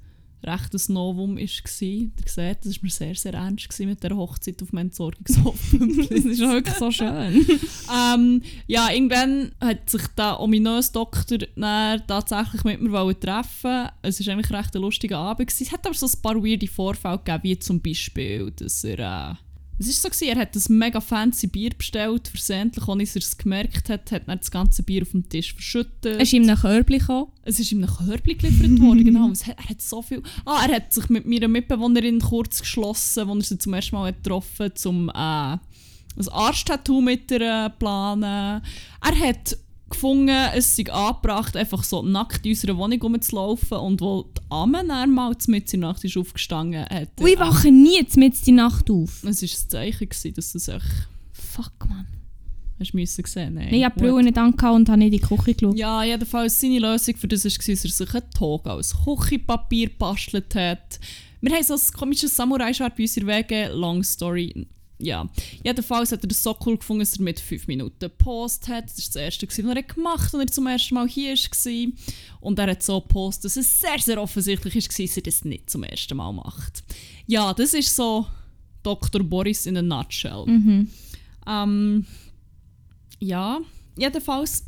[0.45, 1.41] recht ein Novum war.
[1.41, 5.61] Ihr seht, das war mir sehr, sehr ernst mit der Hochzeit auf dem Entsorgungshof.
[6.11, 7.47] Das ist wirklich so schön.
[7.95, 11.39] ähm, ja, irgendwann hat sich der ominöse Doktor
[12.07, 13.89] tatsächlich mit mir treffen.
[14.03, 15.49] Es war eigentlich recht ein lustiger Abend.
[15.49, 19.39] Es hat aber so ein paar weirde Vorfälle gegeben, wie zum Beispiel, dass er...
[19.39, 23.17] Äh, es war so, gewesen, er hat ein mega fancy Bier bestellt, versehentlich, ohne dass
[23.17, 26.17] er es gemerkt hat, hat dann das ganze Bier auf dem Tisch verschüttet.
[26.17, 27.29] Er ist in einem Körbchen gekommen.
[27.43, 29.31] Es ist ihm ein Körbchen geliefert worden, genau.
[29.31, 30.23] Es hat, er hat so viel...
[30.45, 34.09] Ah, er hat sich mit meiner Mitbewohnerin kurz geschlossen, als er sie zum ersten Mal
[34.09, 38.23] hat getroffen hat, um äh, ein Arschtattoo mit ihr äh, planen.
[39.03, 39.57] Er hat
[39.93, 44.85] gefunden, es sei angebracht, einfach so nackt in unserer Wohnung rumzulaufen und wo die Amme
[44.87, 47.09] dann mal mit in der Nacht ist aufgestanden hat.
[47.21, 49.23] Und ich wache nie mit die Nacht auf.
[49.25, 52.07] Es war ein Zeichen, gewesen, dass du es echt Fuck, Mann.
[52.81, 53.55] hast müssen sehen.
[53.55, 54.01] Nein, Nee, ich habe die.
[54.05, 55.77] Brille nicht angehauen und habe nicht in die Küche geschaut.
[55.77, 60.55] Ja, jedenfalls seine Lösung für das war, dass er sich einen Tog aus Küchenpapier gebastelt
[60.55, 60.99] hat.
[61.41, 63.71] Wir haben so ein komisches Samurai-Schwert bei uns in der Wege.
[63.75, 64.67] Long story.
[65.03, 65.29] Ja,
[65.65, 68.85] jedenfalls hat er das so cool gefunden, dass er mit 5 Minuten gepostet hat.
[68.85, 71.93] Das war das erste, was er gemacht hat, als er zum ersten Mal hier war.
[72.41, 75.69] Und er hat so gepostet, dass es sehr, sehr offensichtlich war, dass er das nicht
[75.69, 76.85] zum ersten Mal macht.
[77.27, 78.27] Ja, das ist so
[78.85, 79.25] Dr.
[79.25, 80.45] Boris in a nutshell.
[80.47, 80.89] Mhm.
[81.49, 82.07] Ähm,
[83.19, 83.61] ja,
[83.97, 84.65] jedenfalls,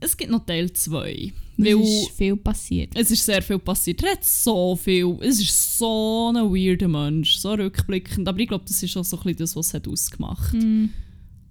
[0.00, 1.32] es gibt noch Teil 2.
[1.58, 2.92] Es ist viel passiert.
[2.96, 4.02] es ist sehr viel passiert.
[4.02, 5.18] Er hat so viel.
[5.20, 8.26] Es ist so ein weirder Mensch, so rückblickend.
[8.26, 10.90] Aber ich glaube, das ist auch so ein bisschen das, was es hat ausgemacht Mhm.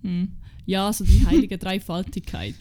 [0.02, 0.30] Mhm.
[0.66, 2.56] Ja, so die heilige Dreifaltigkeit.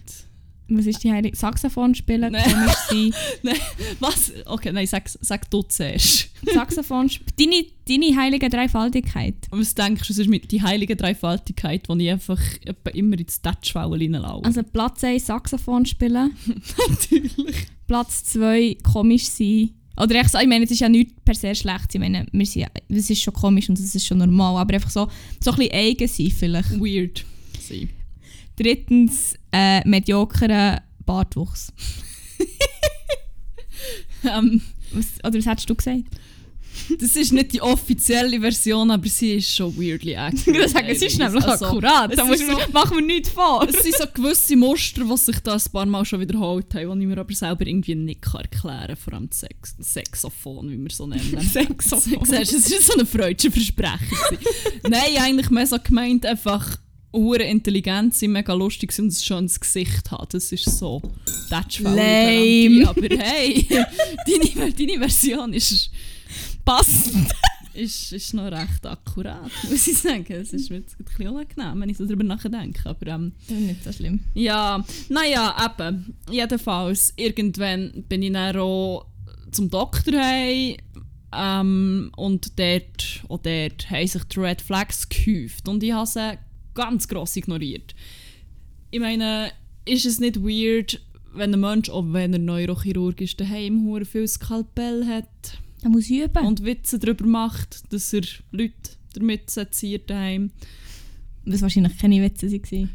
[0.71, 1.35] Was ist die heilige?
[1.37, 2.43] Saxophon spielen, Nein.
[2.45, 3.13] komisch sein.
[4.01, 4.33] Was?
[4.45, 6.29] Okay, nein, sag, sag du zuerst.
[6.55, 9.35] Saxophon deine, deine heilige Dreifaltigkeit.
[9.51, 12.41] Was denkst du, es ist mit die heilige Dreifaltigkeit, wo ich einfach
[12.93, 14.45] immer ins Touchfall reinlaufe?
[14.45, 16.33] Also Platz 1 Saxophon spielen,
[16.89, 17.67] natürlich.
[17.87, 19.71] Platz 2 komisch sein.
[19.97, 21.93] Oder echt so, ich meine, es ist ja nicht per se schlecht.
[21.95, 24.75] Ich meine, wir sind, ja- es ist schon komisch und es ist schon normal, aber
[24.75, 25.09] einfach so,
[25.41, 26.71] so ein bisschen eigen sein vielleicht.
[26.79, 27.25] Weird.
[27.61, 27.89] sein.
[28.59, 31.73] Drittens, äh, mediokeren Bartwuchs.
[34.25, 34.61] Ähm,
[34.93, 36.03] Was, oder was hättest du gesagt?
[37.01, 40.65] das ist nicht die offizielle Version, aber sie ist schon weirdly accurate.
[40.65, 42.17] Ich sagen, es ist nämlich Also, akkurat.
[42.19, 43.67] Da muss so- machen wir nichts vor.
[43.69, 47.05] Es sind so gewisse Muster, die sich da ein paar Mal schon wiederholt haben, die
[47.07, 48.97] ich mir aber selber irgendwie nicht kann erklären kann.
[48.97, 51.41] Vor allem das Sex Sexophon, wie wir so nennen.
[51.53, 52.25] Sexophon.
[52.25, 53.99] Siehst du, es war so ein freudscher Versprecher.
[54.89, 56.77] Nein, eigentlich mehr so gemeint, einfach
[57.13, 60.27] hure intelligent sein, mega lustig sein und ein schönes Gesicht haben.
[60.31, 61.01] Das ist so
[61.81, 62.89] Lame.
[62.89, 63.67] Aber hey,
[64.27, 65.91] deine, deine Version ist,
[66.65, 67.13] Passt.
[67.75, 70.27] ist, ist noch recht akkurat, muss ich sagen.
[70.33, 72.89] Es ist mir jetzt ein bisschen unangenehm, wenn ich so darüber nachdenke.
[72.89, 74.21] Aber ähm, Das ist nicht so schlimm.
[74.35, 76.15] ja, naja, eben.
[76.31, 79.07] Jedenfalls, irgendwann bin ich dann auch
[79.51, 80.77] zum Doktor heim,
[81.35, 86.39] ähm, und dort, auch dort haben sich die Red Flags gehäuft und ich habe sie
[86.79, 87.95] ganz gross ignoriert.
[88.91, 89.51] Ich meine,
[89.85, 91.01] ist es nicht weird,
[91.35, 96.09] wenn ein Mensch, auch wenn er Neurochirurg ist, daheim hure viel Skalpell hat Da muss
[96.09, 96.47] üben.
[96.47, 98.75] und Witze darüber macht, dass er Leute
[99.15, 100.51] damit seziert daheim.
[101.45, 102.91] Was wahrscheinlich keine Witze waren.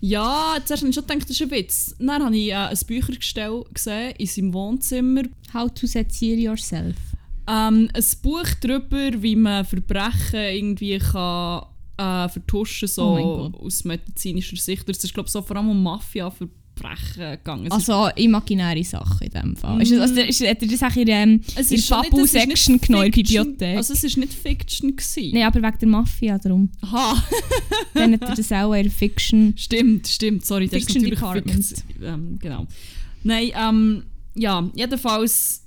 [0.00, 1.94] Ja, zuerst habe ich schon gedacht, das ist ein Witz.
[1.98, 5.22] Dann habe ich äh, ein Büchergestell gesehen in seinem Wohnzimmer.
[5.54, 6.96] How to seziere yourself.
[7.48, 11.66] Ähm, ein Buch darüber, wie man Verbrechen irgendwie kann,
[12.02, 14.88] äh, vertuschen so Oh aus medizinischer Sicht.
[14.88, 17.66] Das ist glaube ich so vor allem um Mafia-Verbrechen gegangen.
[17.66, 19.80] Es Also imaginäre Sachen in dem Fall.
[19.82, 22.00] Ist, das- also, ist, hat er das auch in der, ähm, es in ist schon
[22.00, 23.22] nicht- Fabu es ist nicht Section genommen, in der.
[23.22, 23.76] Bibliothek?
[23.76, 25.30] Also es ist nicht Fiction gewesen.
[25.34, 26.70] Nein, aber wegen der Mafia darum.
[26.80, 27.22] Aha,
[27.94, 29.54] Dann hat er das auch in der Fiction.
[29.56, 30.44] stimmt, stimmt.
[30.46, 31.64] Sorry, das Fiction ist natürlich Department.
[31.66, 32.02] Fiction.
[32.02, 32.66] Ähm, genau.
[33.24, 34.02] Nein, ähm,
[34.34, 35.61] ja, jedenfalls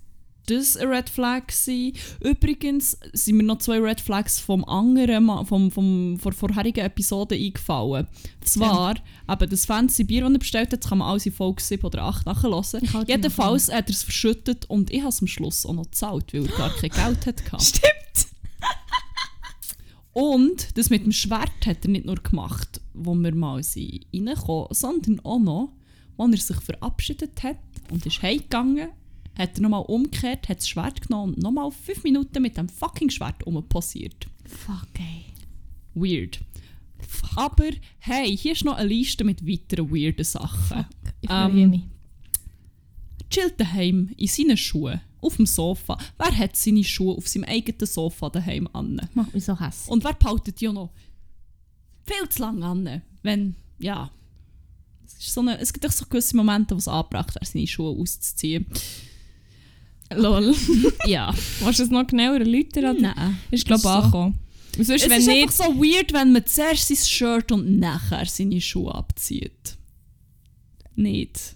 [0.45, 1.93] das ein Red Flag gewesen.
[2.21, 8.07] Übrigens sind mir noch zwei Red Flags vom anderen, vom, vom, von vorherigen Episode eingefallen.
[8.41, 8.95] Zwar,
[9.29, 12.03] eben das fancy Bier, das er bestellt hat, kann man alles in Folge 7 oder
[12.03, 13.05] 8 nachhören.
[13.07, 16.45] Jedenfalls hat er es verschüttet und ich habe es am Schluss auch noch gezahlt, weil
[16.45, 17.43] er gar kein Geld hatte.
[17.59, 17.95] Stimmt!
[20.15, 24.67] Und das mit dem Schwert hat er nicht nur gemacht, wo wir mal sind reingekommen,
[24.71, 25.73] sondern auch noch,
[26.17, 27.57] als er sich verabschiedet hat
[27.91, 28.91] und ist heimgegangen,
[29.37, 33.09] hat er nochmal umgekehrt, hat das Schwert genommen und nochmal fünf Minuten mit dem fucking
[33.09, 34.27] Schwert umposiert.
[34.45, 35.25] Fuck, ey.
[35.93, 36.39] Weird.
[37.35, 37.69] Aber
[37.99, 40.85] hey, hier ist noch eine Liste mit weiteren weirden Sachen.
[41.21, 41.81] Ich Ähm, freue mich.
[43.29, 45.97] Chillt daheim in seinen Schuhen, auf dem Sofa.
[46.17, 49.01] Wer hat seine Schuhe auf seinem eigenen Sofa daheim an?
[49.13, 49.91] Macht mich so hässlich.
[49.91, 50.89] Und wer behaltet die auch noch
[52.03, 53.01] viel zu lange an?
[53.23, 54.11] Wenn, ja.
[55.17, 58.65] So eine, es gibt auch so gewisse Momente, wo es angebracht wäre, seine Schuhe auszuziehen.
[60.13, 60.53] Lol.
[61.07, 61.33] Ja.
[61.61, 62.97] Willst du es noch genauer erläutern?
[62.99, 63.37] Nein.
[63.51, 63.89] Ist, glaube ich, So.
[63.89, 64.39] angekommen.
[64.77, 65.41] Sonst, Es ist nicht...
[65.43, 69.77] einfach so weird, wenn man zuerst sein Shirt und nachher seine Schuhe abzieht.
[70.95, 71.55] Nicht.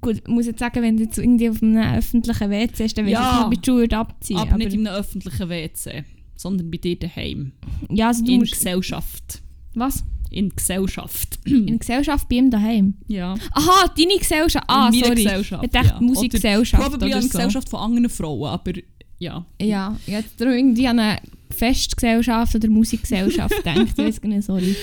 [0.00, 3.06] Gut, ich muss jetzt sagen, wenn du jetzt irgendwie auf einem öffentlichen WC bist, dann
[3.06, 3.38] willst Ja.
[3.38, 4.38] du es mit die Schuhe abziehen.
[4.38, 6.04] aber, nicht in einem öffentlichen WC,
[6.36, 7.52] sondern bei dir daheim.
[7.90, 8.52] Ja, also du In musst...
[8.52, 9.42] Gesellschaft.
[9.74, 10.04] Was?
[10.30, 11.38] In Gesellschaft.
[11.44, 12.94] In der Gesellschaft bei ihm daheim?
[13.08, 13.34] ja.
[13.52, 14.64] Aha, deine Gesellschaft.
[14.68, 15.14] Ah, in sorry.
[15.24, 15.64] Gesellschaft.
[15.64, 16.00] Ich dachte ja.
[16.00, 17.28] Musikgesellschaft Oder probably oder eine so.
[17.30, 18.72] Gesellschaft von anderen Frauen, aber
[19.18, 19.44] ja.
[19.60, 23.86] Ja, ich hätte darum irgendwie an eine Festgesellschaft oder Musikgesellschaft gedacht.
[23.88, 24.76] Ich weiß nicht, sorry.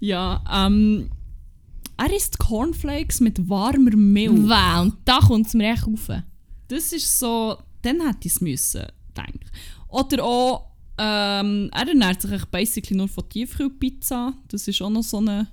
[0.00, 1.10] Ja, ähm.
[2.00, 4.48] Er isst Cornflakes mit warmer Milch.
[4.48, 6.08] Wow, und da kommt es mir echt rauf.
[6.68, 7.56] Das ist so.
[7.82, 8.84] Dann hätte ich es müssen,
[9.16, 9.50] denke ich.
[9.88, 10.67] Oder auch.
[10.98, 14.34] Ähm, er ernährt sich basically nur von Tiefkühlpizza.
[14.48, 15.48] Das ist auch noch so eine.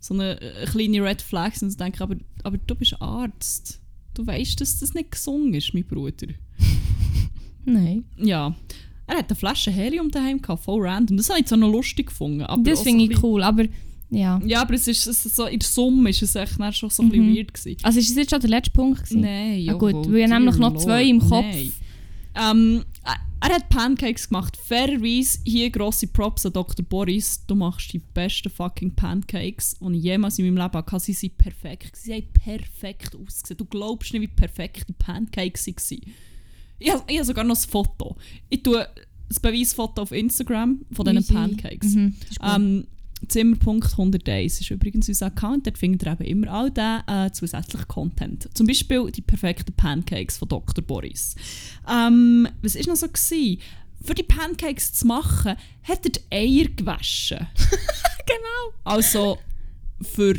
[0.00, 1.52] So eine äh, kleine Red Flag.
[1.60, 3.80] Und ich denke, aber, aber du bist Arzt.
[4.14, 6.28] Du weißt, dass das nicht gesungen ist, mein Bruder.
[7.64, 8.04] Nein.
[8.16, 8.54] Ja.
[9.06, 11.16] Er hat eine Flasche Helium daheim gehabt, voll random.
[11.16, 12.42] Das habe ich zwar noch lustig gefunden.
[12.42, 13.64] Aber Das finde so ich cool, aber
[14.10, 14.40] ja.
[14.44, 17.02] Ja, aber es ist, es ist so, in der Summe ist es echt schon so
[17.02, 17.36] ein bisschen Mhm.
[17.36, 17.76] weird gewesen.
[17.82, 19.02] Also ist das jetzt schon der letzte Punkt?
[19.04, 19.20] gewesen?
[19.20, 21.44] Nein, Ah, gut, weil ich nämlich noch zwei im Kopf.
[22.38, 23.18] Ähm, er-
[23.54, 24.56] hat Pancakes gemacht.
[24.56, 26.84] Fairerweise hier grosse Props an Dr.
[26.84, 27.44] Boris.
[27.46, 31.00] Du machst die besten fucking Pancakes, die ich jemals in meinem Leben hatte.
[31.00, 31.96] Sie sind perfekt.
[31.96, 33.56] Sie haben perfekt ausgesehen.
[33.58, 36.00] Du glaubst nicht, wie perfekt die Pancakes waren.
[36.80, 38.16] Ich habe, ich habe sogar noch ein Foto.
[38.50, 41.34] Ich tue ein Beweisfoto auf Instagram von diesen.
[41.34, 41.94] Pancakes.
[41.94, 42.14] Mhm.
[42.42, 42.86] Ähm,
[43.26, 45.66] Zimmerpunkt 101 ist übrigens unser Account.
[45.66, 48.48] Dort findet ihr eben immer all den äh, zusätzlichen Content.
[48.54, 50.84] Zum Beispiel die perfekten Pancakes von Dr.
[50.84, 51.34] Boris.
[51.88, 53.08] Ähm, was war noch so?
[53.08, 53.60] Gewesen?
[54.00, 57.38] Für die Pancakes zu machen, hat er die Eier gewaschen.
[58.26, 58.74] genau.
[58.84, 59.38] Also
[60.00, 60.36] für,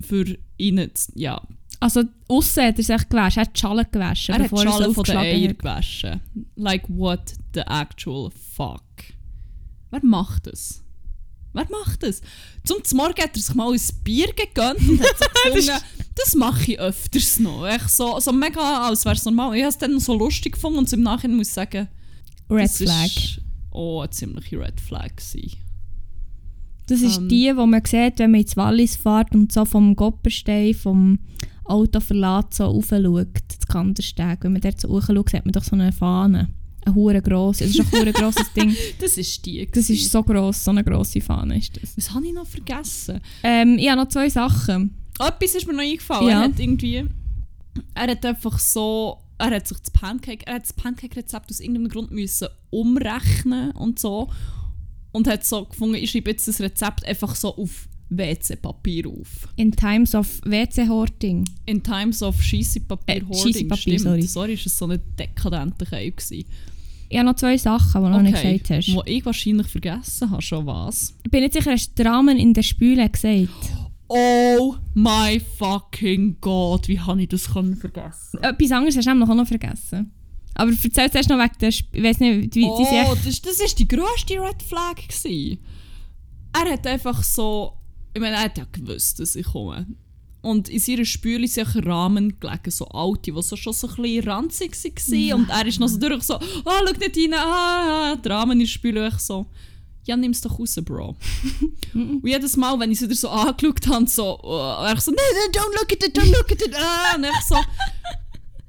[0.00, 1.40] für ihn, zu- ja.
[1.80, 4.92] Also aussen hat er sich gewaschen, er hat die Schale gewaschen, Er hat die Schale
[4.94, 5.58] von den Eiern hat.
[5.58, 6.20] gewaschen.
[6.56, 8.82] Like what the actual fuck.
[9.90, 10.82] Wer macht das?
[11.56, 12.20] Wer macht das?
[12.64, 15.82] Zum Morgen hat er sich mal ein Bier gegönnt und hat so gefunden,
[16.14, 17.66] Das mache ich öfters noch.
[17.66, 19.54] Echt so, so mega, als wäre es normal.
[19.56, 21.88] Ich habe es dann so lustig gefunden und im Nachhinein muss ich sagen,
[22.50, 23.06] Red das Flag.
[23.06, 23.40] ist
[23.70, 25.56] oh, eine ziemliche Red Flag gewesen.
[26.88, 27.28] Das ist Ähm.
[27.28, 31.18] die, wo man sieht, wenn man ins Wallis fährt und so vom Goppenstein, vom
[31.64, 34.38] Auto verlässt, so raufschaut, das Kandersteg.
[34.42, 36.48] Wenn man dort so hochschaut, sieht man doch so eine Fahne.
[36.94, 37.64] Hure grosse.
[37.64, 38.74] Das ist ein hure grosses Ding.
[39.00, 39.68] Das ist die.
[39.70, 41.96] Das ist so gross, so eine grosse Fahne ist das.
[41.96, 43.20] Was habe ich noch vergessen?
[43.42, 44.94] Ähm, ich habe noch zwei Sachen.
[45.18, 46.28] Etwas ist mir noch eingefallen.
[46.28, 46.40] Ja.
[46.42, 47.04] Er hat irgendwie.
[47.94, 49.18] Er hat einfach so.
[49.38, 50.46] Er hat sich das Pancake.
[50.46, 54.28] Er hat das Pancake-Rezept aus irgendeinem Grund müssen umrechnen und so.
[55.12, 59.48] Und hat so gefunden, ich schreibe jetzt das Rezept einfach so auf WC-Papier auf.
[59.56, 61.44] In Times of WC-Horting.
[61.66, 63.52] In times of Scheisse-Papier Äh, hoarding.
[63.52, 64.00] Scheissepapier, Stimmt.
[64.02, 64.22] sorry.
[64.22, 66.44] sorry, ist es so ein dekadenter Keil gewesen.
[67.08, 68.94] Ich habe noch zwei Sachen, die du noch nicht gesagt hast.
[68.94, 71.14] Wo ich wahrscheinlich vergessen habe, schon was.
[71.24, 73.48] Ich bin nicht sicher, hast du Dramen in der Spüle gesagt?
[74.08, 78.38] Oh my fucking God, wie habe ich das können vergessen?
[78.42, 80.12] Etwas anderes hast du nämlich auch noch vergessen.
[80.54, 82.02] Aber erzähl zuerst noch wegen der Spüle.
[82.02, 84.96] Ich weiß nicht, wie oh, die sind echt- das, das ist die grösste Red Flag.
[84.96, 85.58] Gewesen.
[86.52, 87.72] Er hat einfach so.
[88.14, 89.86] Ich meine, er hat ja gewusst, dass ich komme.
[90.46, 93.96] Und in seiner Spüle sind auch Rahmen gelegen, so alte, die so schon so ein
[93.96, 95.32] bisschen ranzig waren.
[95.40, 98.52] Und er ist noch so durch so, ah, schau nicht rein, ah, ah, die Rahmen
[98.52, 99.08] in der Spüle.
[99.08, 99.46] Ich so,
[100.04, 101.16] ja, nimm's doch raus, Bro.
[101.94, 105.18] und jedes Mal, wenn ich sie wieder so angeschaut habe, so, oh, er so, nein,
[105.32, 107.56] nein, don't look at it, don't look at it, ah, und ich so,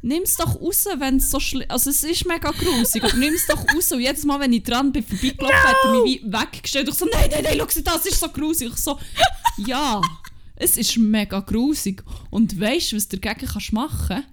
[0.02, 3.60] nimm's doch raus, wenn es so schlimm Also es ist mega grusig, aber nimm's doch
[3.72, 3.92] raus.
[3.92, 6.90] Und jedes Mal, wenn ich dran bin, vorbeigelaufen, hat er mich wie weggestellt.
[6.90, 8.70] Ich so, nein, nein, nein, schau sie, das ist so grusig.
[8.70, 8.98] Ich so,
[9.58, 10.02] ja,
[10.60, 12.04] es ist mega grusig.
[12.30, 14.24] Und weißt du, was du dagegen kannst machen?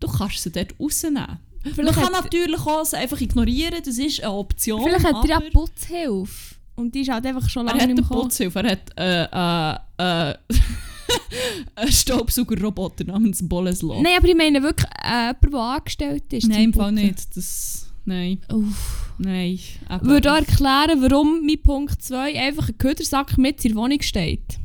[0.00, 1.38] Du kannst sie dort rausnehmen.
[1.64, 4.82] Man Vielleicht kann hat- natürlich auch sie einfach ignorieren, das ist eine Option.
[4.82, 6.54] Vielleicht hat er ja Putzhilfe.
[6.76, 8.22] Und die ist halt einfach schon Er lange hat nicht mehr gekommen.
[8.22, 10.34] Putzhilfe, er hat äh, äh, äh,
[11.76, 14.02] einen Staubsaugerroboter namens Boleslow.
[14.02, 16.48] Nein, aber ich meine wirklich äh, jemand, der angestellt ist.
[16.48, 17.36] Nein, im Fall nicht.
[17.36, 19.10] Das, nein, Uff.
[19.18, 19.58] nein.
[19.90, 20.06] eben.
[20.06, 24.58] Würde auch erklären, warum mein Punkt 2 einfach ein Ködersack mit in der Wohnung steht.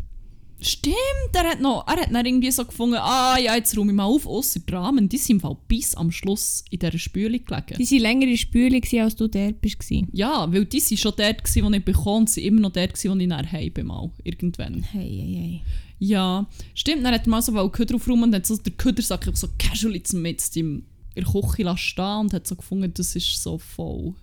[0.61, 0.95] Stimmt,
[1.33, 4.03] er hat, noch, er hat dann irgendwie so gefunden, ah ja, jetzt räume ich mal
[4.03, 7.77] auf, ausser die Rahmen, die sind im Fall bis am Schluss in dieser Spüle gelegen.
[7.77, 8.37] Die waren länger in der
[8.81, 9.91] gewesen, als du dort warst.
[10.11, 13.27] Ja, weil die waren schon dort, wo ich bekommen sie immer noch dort, wo ich
[13.27, 14.83] nachher heim mal, irgendwann.
[14.83, 15.61] Hey, hey, hey.
[15.99, 19.29] Ja, stimmt, dann hat er mal so den Köder aufräumen und hat so den Ködersack
[19.33, 20.83] so casual jetzt mit in
[21.15, 24.13] der Küche stehen und hat so gefunden, das ist so voll.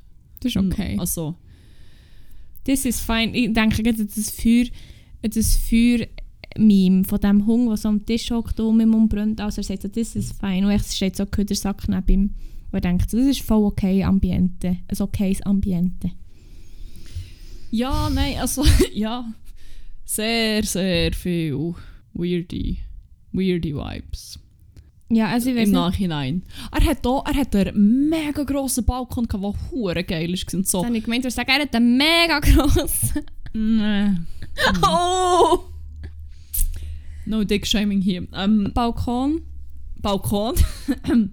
[0.40, 0.96] Das ist okay.
[0.98, 1.34] Also,
[2.64, 3.34] Das ist fein.
[3.34, 4.66] Ich denke an das Feuer,
[5.22, 5.56] das
[6.56, 9.40] Feuer-Meme von dem Hund, der so am Tisch hockt und mit dem brennt.
[9.40, 10.64] Also er sagt so, das ist fein.
[10.64, 12.34] Und es steht so ein Ködersack neben ihm.
[12.70, 14.78] Und er denkt so, das ist voll okay Ambiente.
[14.88, 16.10] Ein okayes Ambiente.
[17.70, 18.64] ja, nein, also,
[18.94, 19.24] ja,
[20.04, 21.74] sehr, sehr viel
[22.14, 22.78] weirdy,
[23.32, 24.38] weirdy Vibes.
[25.08, 25.80] Ja, also ich weiß Im nicht.
[25.80, 26.42] Nachhinein.
[26.72, 30.52] Er hat auch, er hat einen mega grossen Balkon, gehabt, der hure geil ist.
[30.52, 30.78] Und so.
[30.78, 33.24] Das habe ich gemeint, du sagst, er hat einen mega grossen.
[33.52, 34.10] Nee.
[34.82, 35.58] Oh!
[37.26, 38.26] No dick shaming hier.
[38.32, 39.42] Ähm, Balkon.
[40.00, 40.54] Balkon.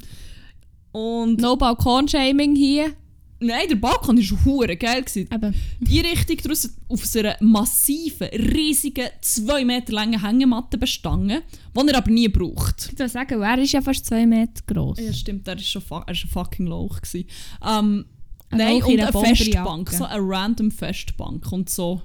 [0.92, 2.94] Und No Balkon-Shaming hier.
[3.40, 5.04] nein, der Balkon war hure geil.
[5.16, 5.56] Eben.
[5.80, 11.42] Die Richtung draussen auf so einer massiven, riesigen, 2 Meter langen Hängematte bestanden,
[11.76, 12.90] die er aber nie braucht.
[12.92, 15.00] Ich würde sagen, er ist ja fast zwei Meter gross.
[15.00, 17.02] Ja, stimmt, er war schon er ist ein fucking Lauch.
[17.02, 17.28] gewesen.
[17.66, 18.06] Ähm,
[18.50, 19.26] Ein nein, Lauch und eine.
[19.36, 22.02] Festbank, so eine random Festbank und so.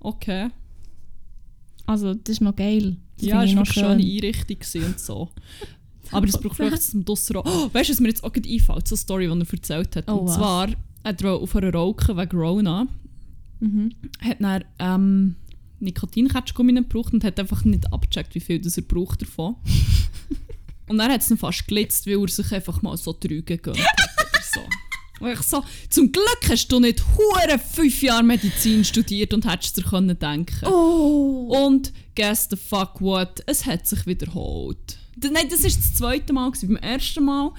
[0.00, 0.48] Okay.
[1.86, 2.96] Also, das ist noch geil.
[3.18, 5.30] Das ja, es war eine schöne Einrichtung und so.
[6.10, 7.44] Aber es braucht wirklich zum Dusser.
[7.44, 8.88] Oh, weißt du, was mir jetzt auch gerade einfällt?
[8.88, 10.04] So eine Story, die er erzählt hat.
[10.08, 10.34] Oh, und was?
[10.36, 10.68] zwar
[11.04, 12.86] hat er auf einer Rauchen wegen Rona
[13.58, 13.92] Mhm.
[14.20, 15.36] hat dann ähm,
[15.80, 19.56] Nikotinketschgummi gebraucht und hat einfach nicht abgecheckt, wie viel das er braucht davon.
[20.88, 24.10] und dann hat es fast gelitzt, weil er sich einfach mal so Trüge gegönnt hat
[24.18, 24.60] oder so.
[25.20, 29.76] Und ich so, zum Glück hast du nicht hure fünf Jahre Medizin studiert und hättest
[29.76, 30.66] dir können denken.
[30.66, 31.66] Oh!
[31.66, 34.98] Und guess the fuck what, es hat sich wiederholt.
[35.16, 36.50] Nein, das war das zweite Mal.
[36.50, 36.74] Gewesen.
[36.74, 37.52] Beim ersten Mal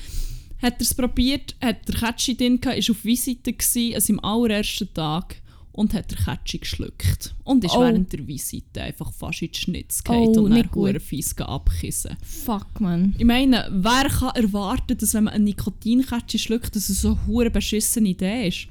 [0.61, 4.23] hat er es probiert, hat der Kätschi drin gehabt, ist auf Visite gsi, also im
[4.23, 5.37] allerersten Tag
[5.77, 7.35] und hat der Kätschi geschluckt.
[7.43, 7.81] Und ist Oh.
[7.81, 11.37] während der Visite einfach fast in die Schnitz Oh, gefallen und nicht dann hure fies
[11.37, 12.17] abkissen.
[12.23, 13.13] Fuck, man.
[13.17, 17.27] Ich meine, wer kann erwarten, dass wenn man eine Nikotinkätschi schluckt, dass es so eine
[17.27, 18.67] hure beschissene Idee ist?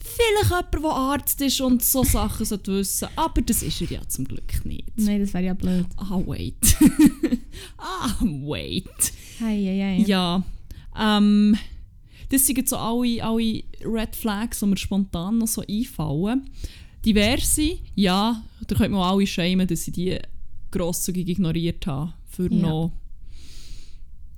[0.00, 4.00] Vielleicht jemand, der Arzt ist und so Sachen sollte wissen, aber das ist er ja
[4.08, 4.84] zum Glück nicht.
[4.96, 5.86] Nein, das wäre ja blöd.
[5.96, 6.76] Ah, wait.
[7.78, 9.12] ah, wait.
[9.38, 10.04] Hey, hey, hey.
[10.06, 10.42] Ja,
[10.98, 11.56] ähm,
[12.30, 16.50] das sind so alle, alle Red Flags, die mir spontan noch so einfallen.
[17.04, 20.18] Diverse, ja, da könnt man auch alle schämen, dass ich die
[20.70, 22.58] grosszügig ignoriert habe für Ja.
[22.60, 22.92] noch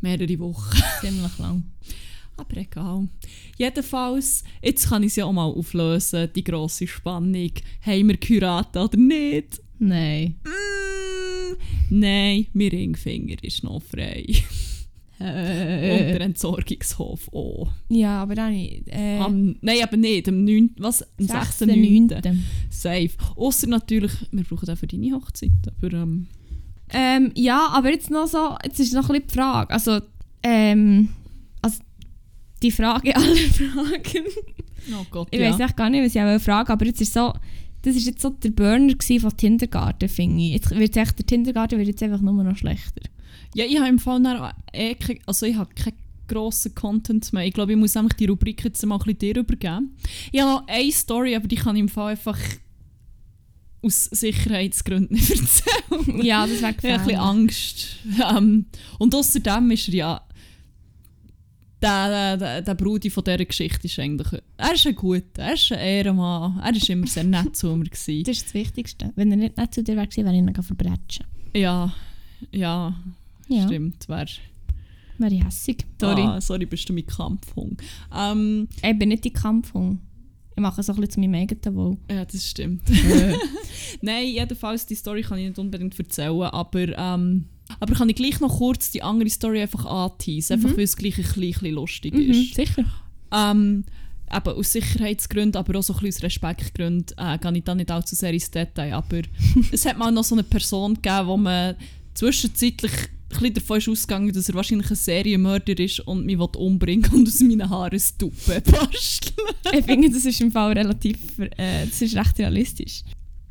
[0.01, 0.77] mehrere Wochen.
[1.01, 1.65] Ziemlich lang.
[2.37, 3.09] Aber egal.
[3.59, 7.51] Jedenfalls, jetzt kann ich es ja auch mal auflösen, die grosse Spannung.
[7.83, 9.61] Haben wir geheiratet oder nicht?
[9.79, 10.37] Nein.
[10.45, 11.57] Mm,
[12.01, 14.25] nein, mein Ringfinger ist noch frei.
[15.21, 17.69] Und der Entsorgungshof auch.
[17.89, 18.55] ja, aber dann...
[18.55, 20.29] Äh, Am, nein, aber nicht.
[20.29, 20.71] Am 9.
[20.79, 21.03] Was?
[21.19, 21.61] Am 6.
[21.61, 22.09] 9.
[22.09, 22.37] 6.9.
[22.71, 23.11] Safe.
[23.37, 25.51] Außer natürlich, wir brauchen auch für deine Hochzeit.
[25.67, 26.27] Aber ähm,
[26.93, 29.71] Ähm, ja, aber jetzt noch so, jetzt ist noch ein bisschen die Frage.
[29.75, 30.01] Also,
[30.43, 31.11] ähm,
[31.61, 31.81] also
[32.63, 34.25] die Frage aller Fragen.
[34.95, 35.51] oh Gott, Ich ja.
[35.51, 37.33] weiß echt gar nicht, was ich auch fragen aber jetzt ist so,
[37.83, 40.53] das ist jetzt so der Burner von Kindergarten, finde ich.
[40.53, 43.03] Jetzt wird echt, der Kindergarten wird jetzt einfach nur noch schlechter.
[43.55, 45.97] Ja, ich habe im Fall dann eh kein, also ich habe keinen
[46.29, 47.45] grossen Content mehr.
[47.47, 49.97] Ich glaube, ich muss einfach die Rubrik jetzt mal ein bisschen dir übergeben.
[50.31, 52.39] Ich habe noch eine Story, aber die kann ich im Fall einfach
[53.83, 56.25] aus Sicherheitsgründen nicht erzählen.
[56.25, 57.19] Ja, das wäre Ich habe ein bisschen gefährlich.
[57.19, 57.87] Angst.
[58.37, 58.67] Ähm,
[58.99, 60.23] und außerdem ist er ja
[61.83, 64.43] der, der, der Brudi von dieser Geschichte ist eigentlich...
[64.59, 66.59] Er ist ein guter, er ist ein Ehrenmann.
[66.59, 67.87] Er war immer sehr nett zu mir.
[67.87, 68.25] Gewesen.
[68.25, 69.13] Das ist das Wichtigste.
[69.17, 71.27] Wenn er nicht, nicht zu dir wäre, wäre ich ihn verbrechen.
[71.55, 71.93] Ja,
[72.53, 72.95] ja,
[73.51, 74.09] Ja, stimmt.
[74.09, 74.27] Wär,
[75.19, 75.85] wäre ich hässig.
[76.01, 76.23] Sorry.
[76.23, 77.81] Ah, sorry, bist du mein Kampfhund.
[78.17, 80.01] Ähm, Ich bin nicht die Kampfhung.
[80.57, 81.97] Ich mache so ein bisschen zu meinem eigenen Wohl.
[82.11, 82.83] Ja, das stimmt.
[84.03, 87.47] Nein, jedenfalls, die Story kann ich nicht unbedingt erzählen, aber, ähm,
[87.79, 90.77] aber kann ich gleich noch kurz die andere Story einfach anteasen, einfach Mhm.
[90.77, 92.55] weil es gleich ein bisschen, bisschen lustig Mhm, ist.
[92.55, 92.85] sicher.
[93.33, 93.85] Ähm,
[94.33, 97.91] eben aus Sicherheitsgründen, aber auch so ein bisschen aus Respektgründen äh, gehe ich da nicht
[97.91, 99.23] allzu sehr ins Detail, aber
[99.73, 101.77] es hat mal noch so eine Person gegeben, wo man
[102.21, 107.11] zwischenzeitlich ein bisschen davon ist ausgegangen, dass er wahrscheinlich ein Serienmörder ist und mich umbringen
[107.13, 109.35] und aus meinen Haaren ein Tuppe basteln.
[109.73, 113.03] ich finde, das ist im Fall relativ, äh, das ist recht realistisch.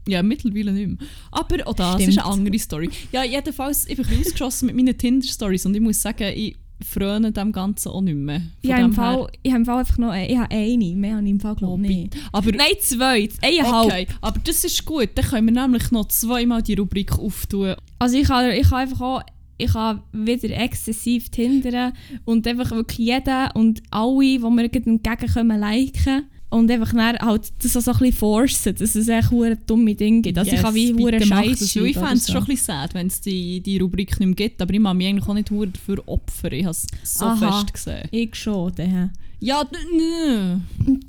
[0.08, 0.98] Ja, mittlerweile nicht mehr.
[1.32, 2.10] Aber auch das Stimmt.
[2.10, 2.90] ist eine andere Story.
[3.12, 6.56] Ja, jedenfalls, ich bin ausgeschossen mit meinen Tinder-Stories und ich muss sagen, ich
[6.88, 8.42] fröne dem Ganzen auch nicht mehr.
[8.64, 11.32] Von habe im her- Fall, ich habe einfach noch ich habe eine, mehr habe ich
[11.32, 12.18] im Fall Oh, glaube ich nicht.
[12.32, 13.86] Aber Nein, zwei, eineinhalb.
[13.86, 15.10] okay, aber das ist gut.
[15.16, 17.76] Dann können wir nämlich noch zweimal die Rubrik auftun.
[18.00, 19.22] Also ich kann, ich kann einfach auch,
[19.58, 21.92] ich kann wieder exzessiv tindern
[22.24, 26.28] und einfach wirklich jeden und alle, die mir entgegenkommen, liken.
[26.52, 30.22] Und einfach dann halt das so ein bisschen forcen, dass es echt hure dumme Dinge
[30.22, 30.38] gibt.
[30.38, 32.38] Also ich kann wie hure Scheiß Ich fände es oder schon so.
[32.40, 34.60] ein bisschen sad, wenn es die, die Rubrik nicht mehr gibt.
[34.62, 36.54] Aber ich mache mich eigentlich auch nicht hure dafür opfern.
[36.54, 37.62] Ich habe es so Aha.
[37.62, 38.08] fest gesehen.
[38.10, 39.12] Ich schon, der.
[39.40, 39.64] Ja,
[39.96, 40.58] nö.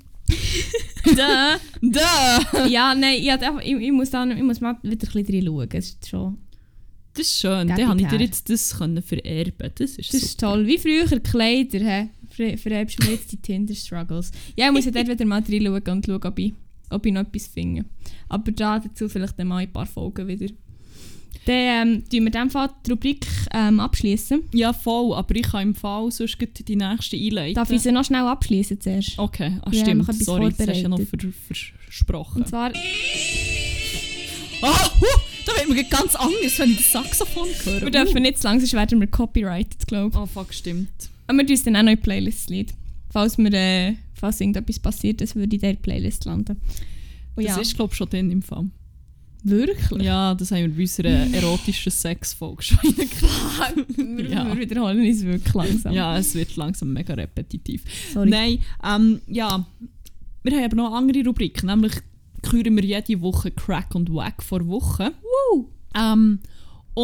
[1.17, 1.57] Da.
[1.83, 2.67] Da!
[2.69, 5.69] ja, nein, ich, einfach- ich, ich, muss da, ich muss mal wieder ein bisschen reinschauen.
[5.71, 6.39] Das ist schon...
[7.15, 7.67] Das ist schön.
[7.67, 9.71] Dann habe ich dir jetzt das können vererben.
[9.75, 10.25] Das ist Das super.
[10.25, 10.67] ist toll.
[10.69, 12.09] Wie früher Kleider, hä?
[12.31, 14.31] Ver- Vererbst du mir jetzt die Tinder-Struggles.
[14.57, 16.53] Ja, ich muss ja dort wieder mal reinschauen und schauen, ob ich,
[16.91, 17.85] ob ich noch etwas finde.
[18.29, 20.47] Aber da dazu vielleicht dann mal ein paar Folgen wieder.
[21.47, 24.43] Dann ähm, tun wir in dem Fall die Rubrik ähm, abschließen.
[24.53, 25.15] Ja, voll.
[25.15, 26.37] Aber ich kann im Fall sonst
[26.69, 27.55] die nächste einleiten.
[27.55, 29.19] Darf ich sie noch schnell abschließen zuerst?
[29.19, 30.15] Okay, ah, Ja, stimmt.
[30.23, 31.19] Sorry, das hast du ja noch ver
[31.87, 32.43] versprochen.
[32.43, 32.71] Und zwar,
[34.63, 35.07] Ah, huh,
[35.47, 37.81] da wird mir ganz anders, wenn ich das Saxophon höre.
[37.81, 40.21] wir dürfen nicht zu lang, sonst werden wir copyrighted, glaube ich.
[40.21, 40.91] Oh, fuck, stimmt.
[41.31, 42.75] Aber wir tun es dann auch noch in die Playlist-Lied.
[43.09, 46.57] Falls, mir, äh, falls irgendetwas passiert, das würde in der Playlist landen.
[47.37, 48.67] Und Das ja, ist, glaube ich, schon drin im Fall.
[49.43, 50.03] wirklich.
[50.03, 52.79] Ja, das haben wir bei unserer erotischen Sexfolge schon.
[54.17, 54.47] Wir, Ja.
[54.47, 55.93] wir wiederholen uns wirklich langsam.
[55.95, 57.85] Ja, es wird langsam mega repetitiv.
[58.13, 58.29] Sorry.
[58.31, 59.65] Nein, ähm, ja.
[60.43, 61.93] Wir haben aber noch eine andere Rubrik, nämlich
[62.43, 65.13] küren wir jede Woche Crack und Wack vor Woche.
[65.53, 65.69] Woo.
[65.95, 66.39] Ähm,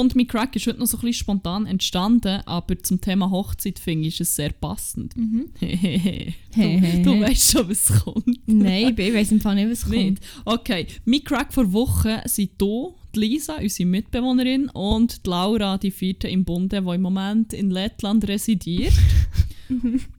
[0.01, 3.79] und mein Crack ist heute noch so ein bisschen spontan entstanden, aber zum Thema Hochzeit
[3.79, 5.17] finde ich ist es sehr passend.
[5.17, 5.47] Mhm.
[5.59, 6.35] Hehehe.
[6.55, 7.03] Hehehe.
[7.03, 8.39] du, du weißt schon, was kommt.
[8.47, 9.97] Nein, ich weiß im Fall nicht, was kommt.
[9.97, 10.23] Nicht.
[10.45, 15.91] Okay, mein Crack vor Woche sind hier die Lisa, unsere Mitbewohnerin, und die Laura, die
[15.91, 18.93] vierte im Bunde, die im Moment in Lettland residiert.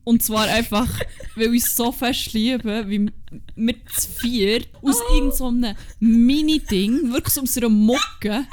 [0.03, 0.87] und zwar einfach,
[1.35, 3.11] weil wir uns so fest lieben, wie
[3.55, 8.45] wir zu vier aus irgendeinem so einem Mini-Ding, wirklich aus einer Mucke,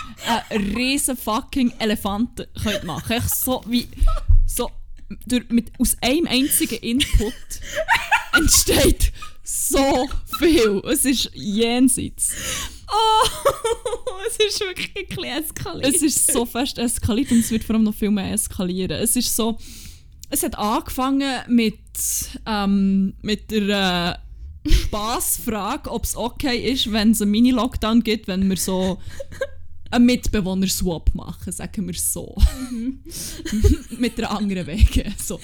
[0.48, 2.46] einen riesen fucking Elefanten
[2.84, 3.28] machen können.
[3.28, 3.88] So wie,
[4.46, 4.70] so,
[5.26, 7.34] durch, mit, aus einem einzigen Input
[8.32, 9.12] entsteht
[9.44, 10.82] so viel.
[10.90, 12.32] Es ist jenseits.
[12.88, 13.28] Oh,
[14.28, 15.94] es ist wirklich ein eskaliert.
[15.94, 18.92] Es ist so fest eskaliert und es wird vor allem noch viel mehr eskalieren.
[18.92, 19.58] Es ist so.
[20.30, 21.78] Es hat angefangen mit,
[22.46, 24.18] ähm, mit der
[24.64, 28.98] äh, Spaßfrage, ob es okay ist, wenn es einen Mini-Lockdown gibt, wenn wir so
[29.90, 32.36] einen Mitbewohner-Swap machen, sagen wir so.
[33.98, 35.12] mit einer anderen Wege.
[35.22, 35.38] So.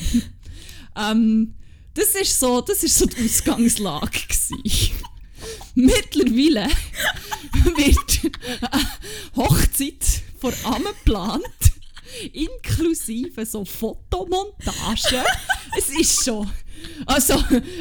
[0.96, 1.54] Ähm,
[1.94, 4.20] das ist so, so die Ausgangslage.
[5.74, 6.68] Mittlerweile
[7.76, 8.32] wird
[8.70, 8.86] eine
[9.36, 11.44] Hochzeit vor Amme geplant
[12.32, 15.24] inklusive so Fotomontagen.
[15.78, 16.50] es ist schon.
[17.04, 17.34] Also,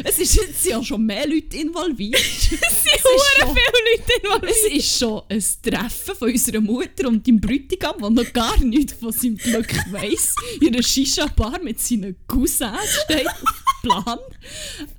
[0.03, 2.19] es ist jetzt ja schon mehr Leute involviert.
[2.21, 4.51] Es sind ist hure schon- viele Leute involviert.
[4.51, 8.93] Es ist schon ein Treffen von unserer Mutter und dem Bräutigam, der noch gar nichts
[8.93, 10.35] von seinem Glück weiss.
[10.59, 13.41] In einer Shisha-Bar mit seinen Cousins steht auf
[13.83, 14.19] dem Plan.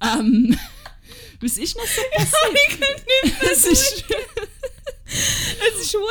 [0.02, 0.58] Ähm,
[1.42, 3.04] was ist noch so passiert?
[3.52, 4.04] es ist,
[5.12, 6.04] Es ist hure,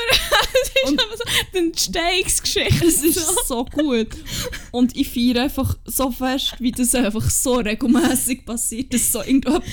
[0.54, 1.24] es ist Und- aber so
[1.54, 2.86] die Entstehungsgeschichte.
[2.86, 4.10] es ist so gut.
[4.72, 9.64] Und ich feiere einfach so fest, wie das einfach so regelmäßig passiert, dass so irgendjemand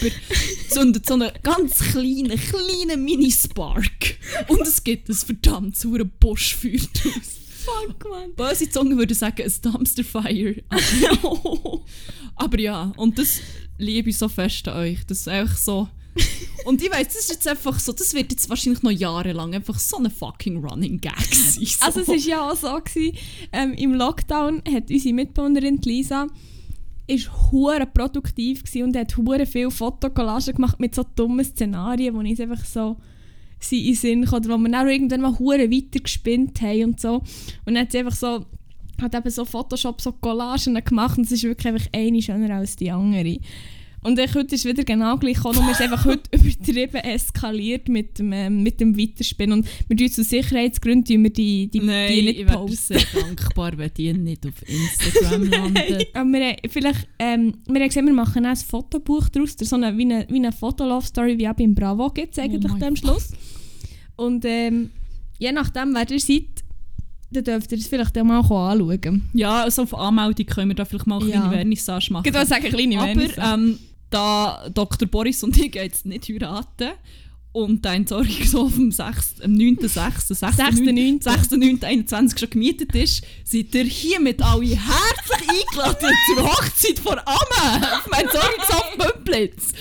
[0.70, 4.16] zündet so einen ganz kleinen, kleinen Mini-Spark.
[4.48, 7.36] Und es gibt ein verdammt sauer Buschfeuer draus.
[7.64, 8.32] Fuck, man.
[8.34, 10.54] Böse Zungen würde sagen, ein Dumpster Fire.
[10.68, 11.82] Aber,
[12.36, 13.40] aber ja, und das
[13.78, 15.04] liebe ich so fest an euch.
[15.06, 15.88] Das ist einfach so.
[16.64, 19.78] Und ich weiß, das ist jetzt einfach so, das wird jetzt wahrscheinlich noch jahrelang einfach
[19.78, 21.64] so ein fucking Running Gag sein.
[21.64, 21.84] So.
[21.84, 23.16] Also es war ja auch so, gewesen,
[23.52, 26.26] ähm, im Lockdown hat unsere Mitbewohnerin Lisa
[27.06, 32.40] ist hure produktiv und hat hure viel Fotokollagen gemacht mit so dummen Szenarien, wo ich
[32.42, 32.96] einfach so
[33.60, 36.60] sie in den Sinn kam, oder wo wir dann auch irgendwann mal hure weiter gespinnt
[36.60, 37.14] haben und so.
[37.64, 38.44] Und dann hat sie einfach so
[39.00, 42.76] hat eben so Photoshop so Collagen gemacht und es ist wirklich einfach eine schöner als
[42.76, 43.38] die andere.
[44.03, 47.88] Und ich, heute ist wieder genau gleich gekommen, und wir sind einfach heute übertrieben eskaliert
[47.88, 49.61] mit dem, ähm, mit dem Weiterspinnen.
[49.61, 52.99] Und wir tun aus Sicherheitsgründen tun wir die, die, Nein, die nicht ich posten.
[52.99, 56.09] sehr dankbar, wenn die nicht auf Instagram landet.
[56.14, 59.76] Aber wir, haben vielleicht, ähm, wir haben gesehen, wir machen auch ein Fotobuch daraus, so
[59.76, 62.97] eine, wie eine, wie eine Fotolove-Story, wie auch beim Bravo gibt es eigentlich mein am
[62.97, 63.32] Schluss.
[64.16, 64.90] Und ähm,
[65.38, 66.65] je nachdem, wer ihr seid,
[67.30, 69.28] dann dürft ihr es vielleicht auch mal anschauen.
[69.32, 71.40] Ja, also auf Anmeldung können wir da vielleicht mal eine Ja.
[71.40, 72.26] kleine Vernissage machen.
[72.26, 73.78] Ich würde sagen, kleine Aber ähm,
[74.10, 75.08] da Dr.
[75.08, 76.90] Boris und ich jetzt nicht heiraten
[77.52, 81.22] und die Entsorgung so vom 6., am 9.6., 6.9..
[81.22, 88.04] 6.9.21 schon gemietet ist, seid ihr hiermit alle herzlich eingeladen zur Hochzeit von Amme auf
[88.04, 89.72] dem Entsorgungshof Pümplitz.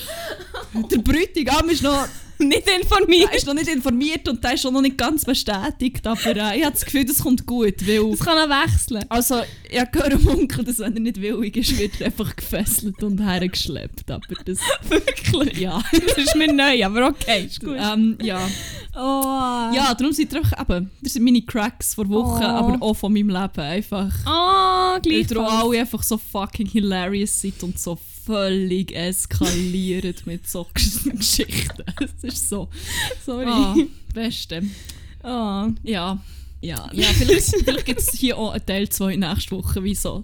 [0.89, 2.07] Der Bräutigam ist noch,
[2.45, 3.29] nicht informiert.
[3.31, 6.57] der ist noch nicht informiert und der ist schon noch nicht ganz bestätigt, aber äh,
[6.57, 8.09] ich habe das Gefühl, das kommt gut, weil...
[8.11, 9.05] Das kann auch wechseln.
[9.09, 13.19] Also, ich am Onkel, dass wenn er nicht willig ist, wird er einfach gefesselt und
[13.19, 14.09] hergeschleppt.
[14.11, 14.59] Aber das...
[14.89, 15.57] Wirklich?
[15.59, 15.81] Ja.
[16.15, 17.77] Das ist mir neu, aber okay, ist gut.
[17.77, 18.39] ähm, ja.
[18.95, 19.73] Oh.
[19.75, 20.89] ja, darum sind einfach eben...
[21.01, 22.47] Das sind meine Cracks vor Wochen, Oh.
[22.47, 23.59] aber auch von meinem Leben.
[23.59, 24.11] Einfach...
[24.25, 25.38] Oh, Weil gleich.
[25.38, 31.84] auch alle einfach so fucking hilarious seid und so völlig eskaliert mit so Geschichten.
[32.01, 32.69] Es ist so...
[33.26, 33.45] Sorry.
[33.47, 33.76] Ah,
[34.13, 34.63] Beste.
[35.23, 35.67] Oh.
[35.84, 36.21] Ja.
[36.61, 36.89] Ja.
[36.93, 40.23] Ja, vielleicht, vielleicht gibt es hier auch einen Teil 2 nächste Woche, wieso?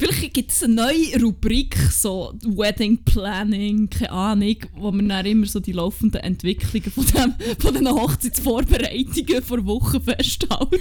[0.00, 5.44] Vielleicht gibt es eine neue Rubrik, so Wedding Planning, keine Ahnung, wo man dann immer
[5.44, 10.76] so die laufenden Entwicklungen von, dem, von den Hochzeitsvorbereitungen vor Wochen festhalten.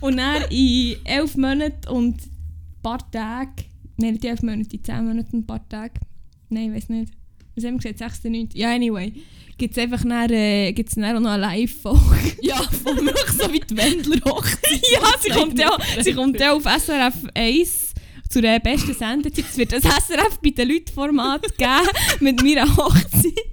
[0.00, 2.30] Und dann in elf Monaten und ein
[2.82, 3.64] paar Tagen,
[3.96, 6.00] nein, nicht elf Monate, in zehn Monaten und ein paar Tage,
[6.48, 7.12] nein, ich weiß nicht,
[7.54, 8.24] was haben wir gesagt, 6.
[8.24, 8.48] 9.
[8.54, 9.12] Ja, anyway,
[9.58, 12.32] gibt es einfach dann, äh, gibt's auch noch eine Live-Folge.
[12.42, 14.82] Ja, von mir so wie die Wendler-Hochzeit.
[14.92, 17.92] ja, sie kommt ja sie kommt ja auf SRF 1
[18.28, 19.44] zu der besten Sendezeit.
[19.48, 21.88] Es wird ein SRF bei den Leuten Format geben
[22.20, 23.52] mit meiner Hochzeit.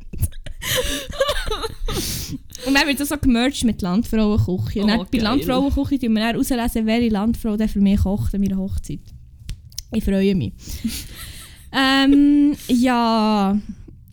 [2.65, 4.81] Und dann wird das so gemerged mit Landfrauenküche.
[4.83, 5.17] Oh, bei.
[5.19, 9.01] Landfrauenküche tun wir dann auslesen, welche Landfrau dann für mich kocht an meiner Hochzeit.
[9.91, 10.53] Ich freue mich.
[11.71, 13.59] ähm, ja.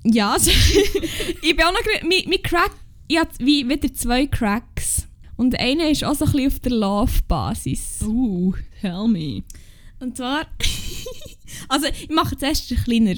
[0.05, 1.81] Ja, also, ich bin auch noch...
[2.03, 2.73] Mein, mein Crack...
[3.09, 5.07] Ich habe wie wieder zwei Cracks.
[5.37, 8.03] Und einer ist auch so ein bisschen auf der Love-Basis.
[8.03, 9.43] Uh, tell me.
[10.01, 10.47] Und zwar...
[11.69, 13.17] also, ich mache zuerst ein kleiner.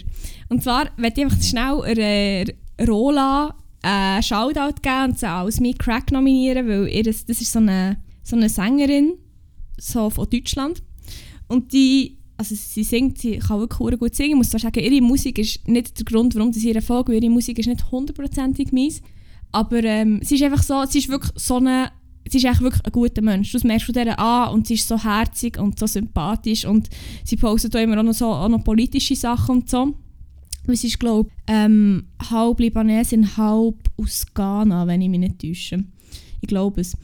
[0.48, 5.78] Und zwar werde ich einfach schnell einer Rola einen Shoutout geben und sie als mein
[5.78, 9.14] Crack nominieren, weil ihr, das das ist so eine, so eine Sängerin
[9.78, 10.82] so von Deutschland.
[11.46, 12.17] Und die...
[12.38, 14.30] Also sie singt, sie kann wirklich gut singen.
[14.30, 17.58] Ich muss sagen, ihre Musik ist nicht der Grund, warum sie ihre Folge, ihre Musik
[17.58, 19.02] ist nicht hundertprozentig meins.
[19.50, 21.90] Aber ähm, sie ist einfach so, sie ist wirklich so eine,
[22.28, 23.50] sie ist echt wirklich ein guter Mensch.
[23.50, 26.88] Das merkst du der an und sie ist so herzig und so sympathisch und
[27.24, 29.94] sie postet auch immer auch noch, so, auch noch politische Sachen und so.
[30.68, 35.82] Sie ist, glaube ich, ähm, halb Libanesin, halb aus Ghana, wenn ich mich nicht täusche.
[36.40, 36.94] Ich glaube es.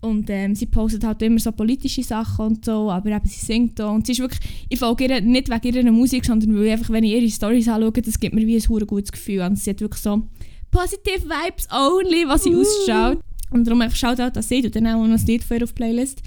[0.00, 3.80] Und ähm, sie postet halt immer so politische Sachen und so, aber eben sie singt
[3.80, 3.94] auch.
[3.94, 6.90] Und sie ist wirklich, ich folge ihr nicht wegen ihrer Musik, sondern weil ich einfach,
[6.90, 9.42] wenn ich ihre Storys anschaue, das gibt mir wie ein hure gutes Gefühl.
[9.42, 10.22] Und sie hat wirklich so
[10.70, 12.62] positive Vibes only, was sie Uh.
[12.62, 13.18] ausschaut.
[13.50, 15.72] Und darum einfach schaut halt, dass sie und dann auch noch ein Lied ihr auf
[15.72, 16.22] die Playlist.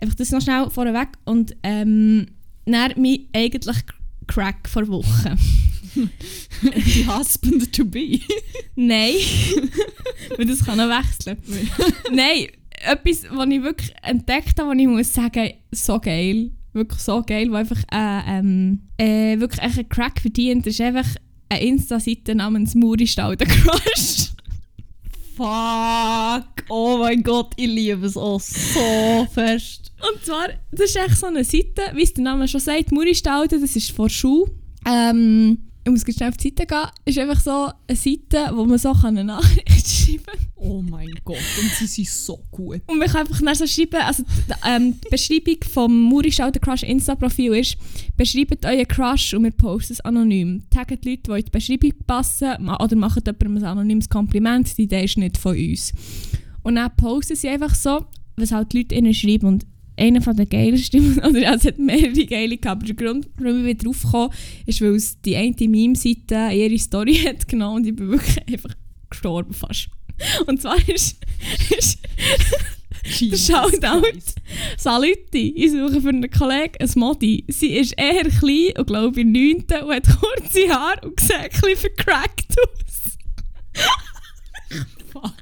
[0.00, 1.08] Einfach das noch schnell vorweg.
[1.24, 2.26] Und ähm,
[2.66, 3.78] dann mein eigentlich
[4.26, 5.38] Crack vor Wochen.
[6.62, 8.20] Die Husband to be.
[8.76, 9.14] Nein.
[10.36, 11.38] Weil das kann noch wechseln.
[12.12, 12.48] Nein,
[12.84, 16.50] etwas, was ich wirklich entdeckt habe, was ich muss sagen, so geil.
[16.72, 21.06] Wirklich so geil, wo einfach äh, ähm, äh, wirklich einen Crack verdient, ist einfach
[21.48, 24.32] eine Insta-Seite namens Muristall der Crush.
[25.36, 26.64] Fuck!
[26.68, 29.92] Oh mein Gott, ich liebe es auch so fest.
[30.00, 33.60] Und zwar, das ist echt so eine Seite, wie es der Name schon sagt, Muristalden,
[33.60, 34.46] das ist vor Schuh.
[34.84, 38.78] Ähm, muss ganz schnell auf die Seite gehen, ist einfach so eine Seite, wo man
[38.78, 40.46] so eine Nachricht schreiben kann.
[40.56, 42.82] Oh mein Gott, und sie sind so gut.
[42.86, 46.82] Und man kann einfach dann so schreiben, also die, ähm, die Beschreibung vom Muristalden Crush
[46.82, 47.76] Insta-Profil ist,
[48.16, 50.62] beschreibt euren Crush und wir posten es anonym.
[50.70, 55.04] Taggt Leute, die in die Beschreibung passen oder macht jemandem ein anonymes Kompliment, die Idee
[55.04, 55.92] ist nicht von uns.
[56.62, 59.66] Und dann posten sie einfach so, was halt die Leute ihnen schreiben und
[59.98, 63.60] einer von den geilsten, oder ja, es hat mehrere geile gehabt, aber der Grund, warum
[63.60, 64.30] ich wieder draufgekommen
[64.66, 68.74] ist, weil es die eine Meme-Seite ihre Story hat genommen und ich bin wirklich einfach
[69.10, 69.88] gestorben fast.
[70.46, 71.16] Und zwar ist,
[71.70, 71.98] ist
[73.08, 74.18] Shoutout.
[74.76, 77.44] Saluti, ich suche für einen Kollegen ein Modi.
[77.48, 79.64] Sie ist eher klein und glaube in 9.
[79.82, 83.18] und hat kurze Haare und sieht ein bisschen vercrackt aus.
[85.12, 85.32] Fuck.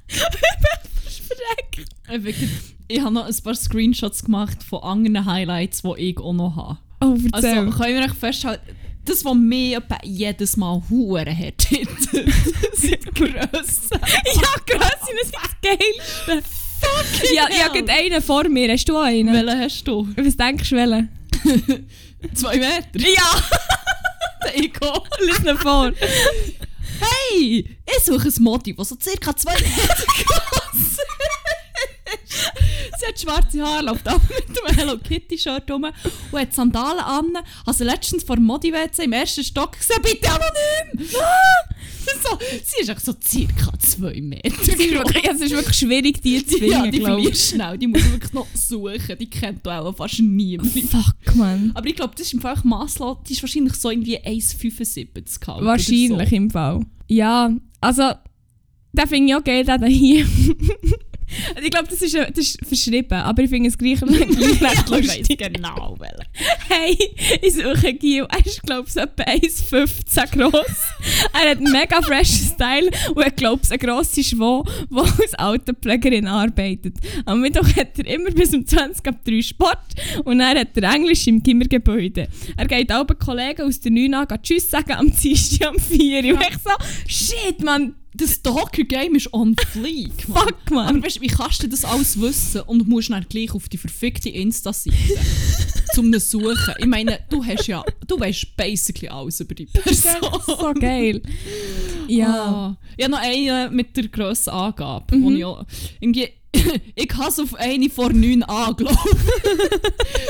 [2.08, 2.50] Ich, wirklich,
[2.88, 6.78] ich habe noch ein paar Screenshots gemacht von anderen Highlights, die ich auch noch habe.
[7.02, 8.74] Oh, Also können wir echt festhalten,
[9.04, 11.62] das, was mir jedes Mal Huren hat,
[12.74, 14.00] sind Grössen.
[14.00, 16.42] ja, Grösse ist das Geilste.
[16.80, 18.70] Fucking Ja, ich habe gerade einen vor mir.
[18.72, 19.32] Hast du einen?
[19.32, 20.08] Welchen hast du?
[20.16, 21.08] Was denkst du, welchen?
[22.34, 22.98] Zwei Meter?
[23.08, 23.30] Ja,
[24.44, 25.02] Der Ego.
[25.24, 25.92] lies ihn vor.
[27.00, 31.00] Hey, ich suche ein Modi, das so circa zwei Meter groß ist.
[32.98, 37.00] Sie hat schwarze Haare, läuft auch mit einem Hello Kitty Shirt rum und hat Sandalen
[37.00, 37.44] an.
[37.64, 41.08] Also letztens vor dem Modi WC im ersten Stock gesehen, bitte anonym!
[42.22, 46.22] so, sie ist echt so circa zwei Meter Es ist, wirklich, es ist wirklich schwierig,
[46.22, 49.18] die zu finden, Ja, die glaub verliert schnell, die muss ich wirklich noch suchen.
[49.18, 50.72] Die kennt du auch fast niemand.
[50.72, 51.72] Fuck, man.
[51.74, 53.18] Aber ich glaube, das ist im Fall echt masslos.
[53.28, 55.64] Die ist wahrscheinlich so irgendwie 1,75 kalt.
[55.64, 56.80] Wahrscheinlich im Fall.
[57.08, 57.50] Ja,
[57.80, 58.12] also,
[58.92, 60.26] den finde ich auch geil, den hier.
[61.62, 65.38] Ich glaube, das, ist, äh, das ist verschrieben, aber ich finde es gleich, recht lustig.
[65.52, 66.26] genau welchen.
[66.68, 66.96] Hey,
[67.42, 68.26] ich suche Gio.
[68.26, 70.76] Er ist, glaube ich, etwa 1,15 groß.
[71.32, 75.38] er hat einen mega freshen Style und hat, glaube ich, eine grosse Schwau, die als
[75.38, 76.94] Autopflegerin arbeitet.
[77.24, 79.78] Am Mittwoch hat er immer bis um 20 ab 3 Sport
[80.24, 82.28] und er hat er Englisch im Gimmergebäude.
[82.56, 86.40] Er geht alle Kollegen aus der 9 an, Tschüss sagen am Dienstag am 4 Und
[86.40, 86.70] ich so,
[87.06, 90.44] shit, man, Das Stalker-Game ist on fleek, Mann.
[90.48, 90.88] fuck, man.
[90.88, 94.28] Aber weißt, wie kannst du das alles wissen und musst dann gleich auf die verfickte
[94.30, 94.96] Insta-Seite
[95.94, 96.74] zum ne suchen?
[96.78, 100.12] Ich meine, du hast ja, du weißt basically alles über die Person.
[100.46, 101.20] so geil.
[102.08, 102.28] Ja.
[102.44, 102.76] Ah.
[102.96, 105.22] Ich habe noch eine mit der Grossenangabe, Mhm.
[105.24, 105.66] wo ich
[106.00, 106.28] irgendwie...
[106.94, 108.96] ich hasse auf eine vor 9 an, glaube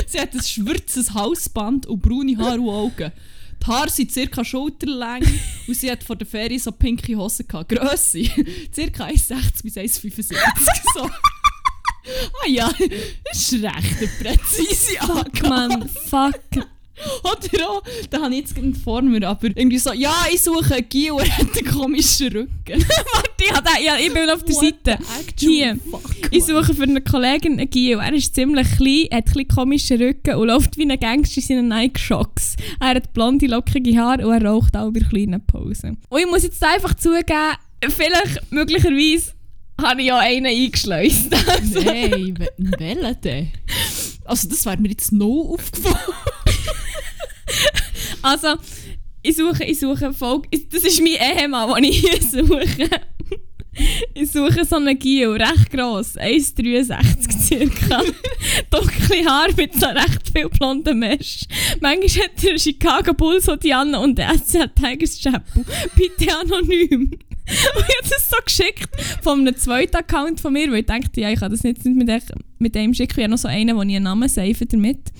[0.07, 3.11] Sie hat ein schwarzes Halsband und braune Haare und Augen.
[3.61, 4.43] Die Haare sind ca.
[4.45, 5.23] schulterlang
[5.67, 7.69] und sie hat vor der Ferie so pinke Hosen gehabt.
[7.69, 9.05] Grösse, ca.
[9.05, 10.41] 1,60 bis 1,75.
[10.93, 11.09] so.
[12.41, 12.71] Ah ja,
[13.25, 15.49] das ist recht eine präzise Fuck, Angabe.
[15.49, 16.65] man, fuck.
[17.23, 20.75] Oder auch, da habe ich jetzt gerade vor mir, aber irgendwie so, ja, ich suche
[20.75, 22.49] einen und er hat einen komischen Rücken.
[22.87, 23.29] Warte,
[23.79, 24.97] ich, ja, ich bin auf der Seite.
[25.39, 25.79] Hier.
[26.31, 27.99] Ich suche für eine Kollegin einen Gio.
[27.99, 31.43] Er ist ziemlich klein, hat ein bisschen komischen Rücken und läuft wie ein Gangster in
[31.47, 32.55] seinen Nike-Shocks.
[32.79, 35.97] Er hat blonde, lockige Haare und er raucht auch bei kleinen Pausen.
[36.09, 37.55] Und ich muss jetzt einfach zugeben,
[37.89, 39.33] vielleicht, möglicherweise,
[39.79, 41.27] habe ich ja einen eingeschleust.
[41.47, 42.47] Also, Nein, we-
[42.79, 43.51] welchen denn?
[44.25, 45.95] Also das wäre mir jetzt noch aufgefallen.
[48.21, 48.55] Also,
[49.23, 50.49] ich suche, ich suche Folge.
[50.71, 52.61] Das ist mein Ehemann, den ich hier suche.
[54.15, 58.01] Ich suche so einen Gio, recht gross, 1,63 circa.
[58.71, 61.41] Dunkle Haare mit so recht viel blonden Mesh.
[61.79, 65.63] Manchmal hat er Chicago Bulls Hoodie an und einen SCL Tigers Chapel.
[65.95, 67.11] Bitte anonym.
[67.11, 67.13] Und
[67.45, 68.89] ich habe das so geschickt
[69.21, 72.07] von einem zweiten Account von mir, weil ich dachte, ja, ich kann das nicht mit,
[72.07, 72.21] dem-
[72.57, 73.19] mit dem schicken.
[73.19, 75.11] Ich habe noch so einen, wo ich einen Namen save damit.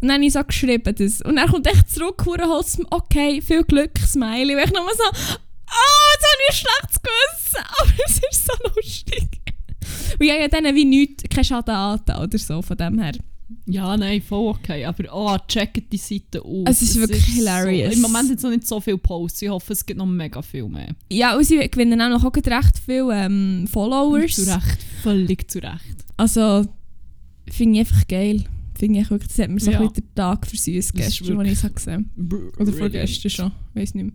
[0.00, 1.22] Und dann habe ich so geschrieben das.
[1.22, 4.54] Und dann kommt echt zurück, Hurenholz, okay, viel Glück, Smiley.
[4.54, 7.66] Und ich nochmal so, oh, jetzt habe ich ein schlechtes Gewissen.
[7.80, 9.28] Aber es ist so lustig.
[10.18, 13.12] Und ich habe ja denen wie nichts, keinen Schaden angetan oder so, von dem her.
[13.66, 14.84] Ja, nein, voll okay.
[14.84, 16.64] Aber oh, checkt die Seite aus.
[16.66, 17.94] Es ist wirklich hilarious.
[17.94, 19.42] So, Im Moment jetzt noch nicht so viele Posts.
[19.42, 20.94] Ich hoffe, es gibt noch mega viel mehr.
[21.10, 24.34] Ja, und sie gewinnen auch noch auch recht viele ähm, Followers.
[24.34, 26.04] Zu Recht, völlig zu Recht.
[26.16, 26.66] Also,
[27.50, 28.44] finde ich einfach geil.
[28.78, 29.80] Finde ich wirklich, das hat mir so Ja.
[29.80, 32.78] ein bisschen den Tag versüßt gestern, als ich es habe gesehen Oder Brilliant.
[32.78, 34.12] vorgestern schon, weiß nicht mehr.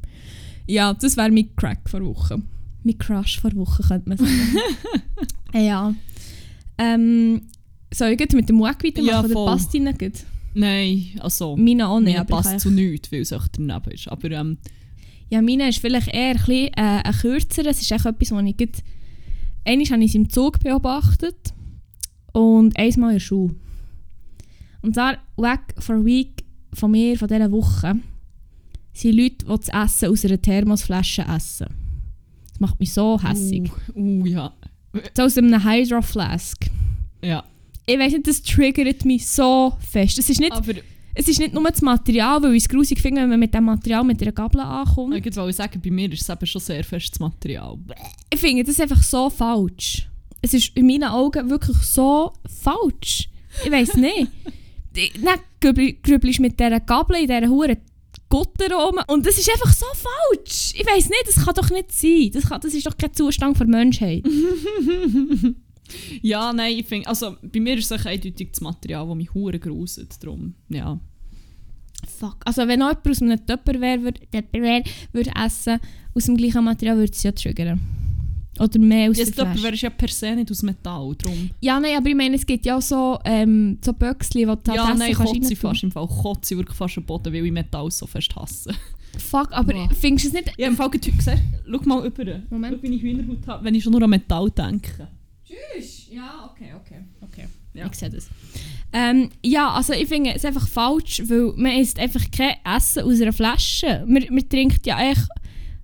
[0.67, 2.41] Ja, das wäre mein Crack vor Woche.
[2.83, 4.31] Mein Crush vor Woche, könnte man sagen.
[5.53, 5.93] ja.
[6.77, 7.41] Ähm,
[7.93, 10.23] soll ich jetzt mit dem Wack weitermachen Ja, oder passt ihnen gut?
[10.53, 11.57] Nein, also...
[11.57, 14.07] Meine auch nicht, ich passt zu nichts, weil es echt daneben ist.
[14.07, 14.57] Aber ähm,
[15.29, 17.65] Ja, meine ist vielleicht eher ein, bisschen, äh, ein kürzer.
[17.65, 18.71] Es ist echt etwas, was ich gerade...
[19.65, 21.53] Einmal habe ich es im Zug beobachtet
[22.33, 23.55] und einmal in der Schule.
[24.83, 27.95] Und zwar, Wack for Week von mir, von dieser Woche,
[28.93, 31.67] sind Leute, die das Essen aus einer Thermosflasche essen.
[32.49, 33.71] Das macht mich so hässig.
[33.95, 34.53] Uh, uh, ja.
[35.15, 36.69] So aus einem Hydro Flask.
[37.23, 37.43] Ja.
[37.85, 40.19] Ich weiß nicht, das triggert mich so fest.
[40.19, 40.73] Es ist nicht, Aber
[41.15, 43.63] es ist nicht nur das Material, weil ich es grusig finde, wenn man mit dem
[43.63, 45.15] Material mit einer Gabel ankommt.
[45.15, 47.77] ich wollte sagen, bei mir ist es eben schon sehr festes Material.
[48.31, 50.07] Ich finde das einfach so falsch.
[50.41, 53.29] Es ist in meinen Augen wirklich so falsch.
[53.63, 54.27] Ich weiß nicht.
[54.95, 57.77] Die- Dann grübel- grübelst mit dieser Gabel in dieser Hure
[58.29, 60.73] Gutter rum und das ist einfach so falsch.
[60.75, 62.31] Ich weiß nicht, das kann doch nicht sein.
[62.33, 64.23] Das, kann, das ist doch kein Zustand für Menschheit.
[66.21, 69.59] Ja, nein, ich finde, also bei mir ist es eindeutig das Material, das mich hure
[69.59, 70.15] gruselt.
[70.23, 70.97] Darum, ja.
[72.19, 72.37] Fuck.
[72.45, 75.79] Also wenn jemand aus einem Tupperware würde, Tupperware würde essen,
[76.15, 77.79] aus dem gleichen Material, würde es ja triggern.
[78.59, 79.63] Oder mehr aus Ja, der Flasche.
[79.63, 81.49] wäre ja per se nicht aus Metall, darum.
[81.59, 84.73] Ja, nein, aber ich meine, es gibt ja auch so, ähm, so Böckchen, wo du
[84.73, 86.07] Ja, nein, kotze ich fast im Fall.
[86.07, 88.71] Kotze ich wirklich fast am Boden, weil ich Metall so fest hasse.
[89.17, 89.89] Fuck, aber Boah.
[89.99, 90.53] findest du es nicht...
[90.57, 92.41] Ja, im Fall gesehen, schau mal über.
[92.49, 92.77] Moment.
[92.81, 95.07] Schau, wie ich Hühnerhaut habe, wenn ich schon nur an Metall denke.
[95.45, 96.07] Tschüss!
[96.11, 97.47] Ja, okay, okay, okay.
[97.73, 97.87] Ja.
[97.87, 98.27] Ich sehe das.
[98.91, 103.19] Ähm, ja, also ich finde es einfach falsch, weil man isst einfach kein Essen aus
[103.19, 104.03] einer Flasche.
[104.07, 105.27] Man, man trinkt ja echt...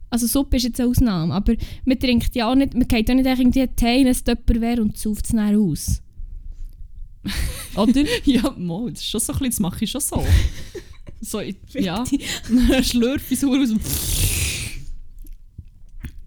[0.09, 1.55] Also Suppe ist jetzt eine Ausnahme, aber
[1.85, 2.73] man trinkt ja auch nicht...
[2.73, 6.01] Man geht ja nicht irgendwie Tee in ein Tupperware und sauft es dann aus.
[7.75, 8.03] Oder?
[8.25, 10.25] Ja, mal, das ist schon so ein bisschen, das mache ich schon so.
[11.21, 12.03] so, ich, ja.
[12.69, 13.69] Dann schlürfe ich so aus.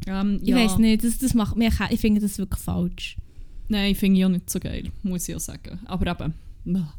[0.07, 0.57] Ähm, Ich ja.
[0.57, 1.73] weiß nicht, das, das macht mich...
[1.91, 3.17] Ich finde das wirklich falsch.
[3.69, 5.81] Nein, finde ich auch nicht so geil, muss ich auch sagen.
[5.87, 6.35] Aber eben,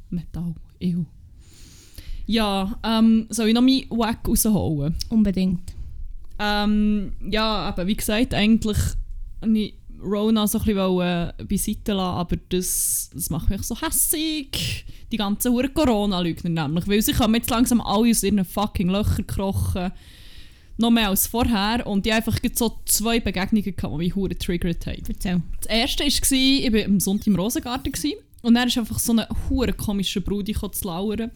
[0.10, 1.06] Metall, ew.
[2.26, 4.96] Ja, ähm, soll ich noch meinen Wack rausholen?
[5.10, 5.74] Unbedingt.
[6.40, 8.78] Ähm, ja, eben, wie gesagt, eigentlich
[9.42, 9.74] wollte ich
[10.04, 14.86] Rona so ein bisschen wollen, äh, beiseite lassen, aber das, das macht mich so hässig.
[15.12, 19.28] Die ganzen Huren Corona-Leugner nämlich, weil sie kommen jetzt langsam alle aus ihren fucking Löchern
[19.28, 19.92] gekrochen.
[20.78, 24.86] Noch mehr als vorher und ich einfach so zwei Begegnungen gehabt, die mich hure triggert
[24.88, 25.04] haben.
[25.08, 25.42] Erzähl.
[25.62, 29.14] Das erste war, ich war am Sonntag im Rosengarten gewesen, und dann ist einfach so
[29.14, 31.32] eine hure komische Brudi zu lauern.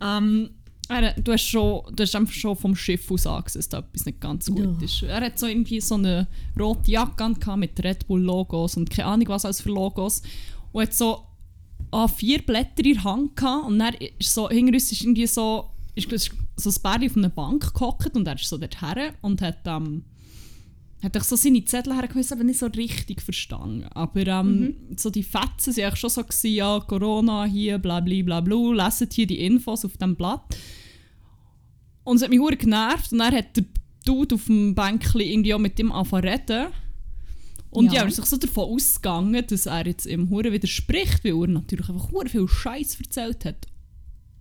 [0.00, 0.50] Ähm,
[0.90, 4.06] er, du, hast schon, du hast einfach schon vom Schiff aus angesehen, dass da etwas
[4.06, 4.84] nicht ganz gut Ja.
[4.84, 5.02] ist.
[5.02, 6.26] Er hat so irgendwie so eine
[6.58, 10.22] rote Jacke an mit Red Bull Logos und keine Ahnung was alles für Logos.
[10.72, 11.22] Und hat so
[11.92, 15.70] A4 Blätter in der Hand gehabt und dann ist so, hinter uns ist irgendwie so,
[15.94, 19.14] ist ist so ein Bärli auf einer Bank gehockt und er ist so dort her
[19.22, 20.04] und hat ähm,
[21.04, 23.84] hat ich so seine Zettel hergewiesen, aber nicht so richtig verstanden.
[23.92, 28.22] Aber ähm, so die Fetzen waren eigentlich schon so, gewesen, ja, Corona hier, bla bla
[28.22, 30.56] bla bla, lesen hier die Infos auf dem Blatt.
[32.04, 33.64] Und es hat mich hure genervt und dann hat der
[34.04, 36.66] Dude auf dem Bänkchen irgendwie auch mit ihm angefangen reden.
[37.70, 38.02] Und Ja.
[38.02, 41.88] ja, ist sich so davon ausgegangen, dass er jetzt ihm hure widerspricht, weil er natürlich
[41.88, 43.66] einfach hure viel Scheiß erzählt hat.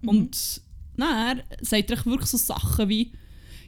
[0.05, 0.61] Und
[0.97, 3.13] dann sagt er wirklich so Sachen wie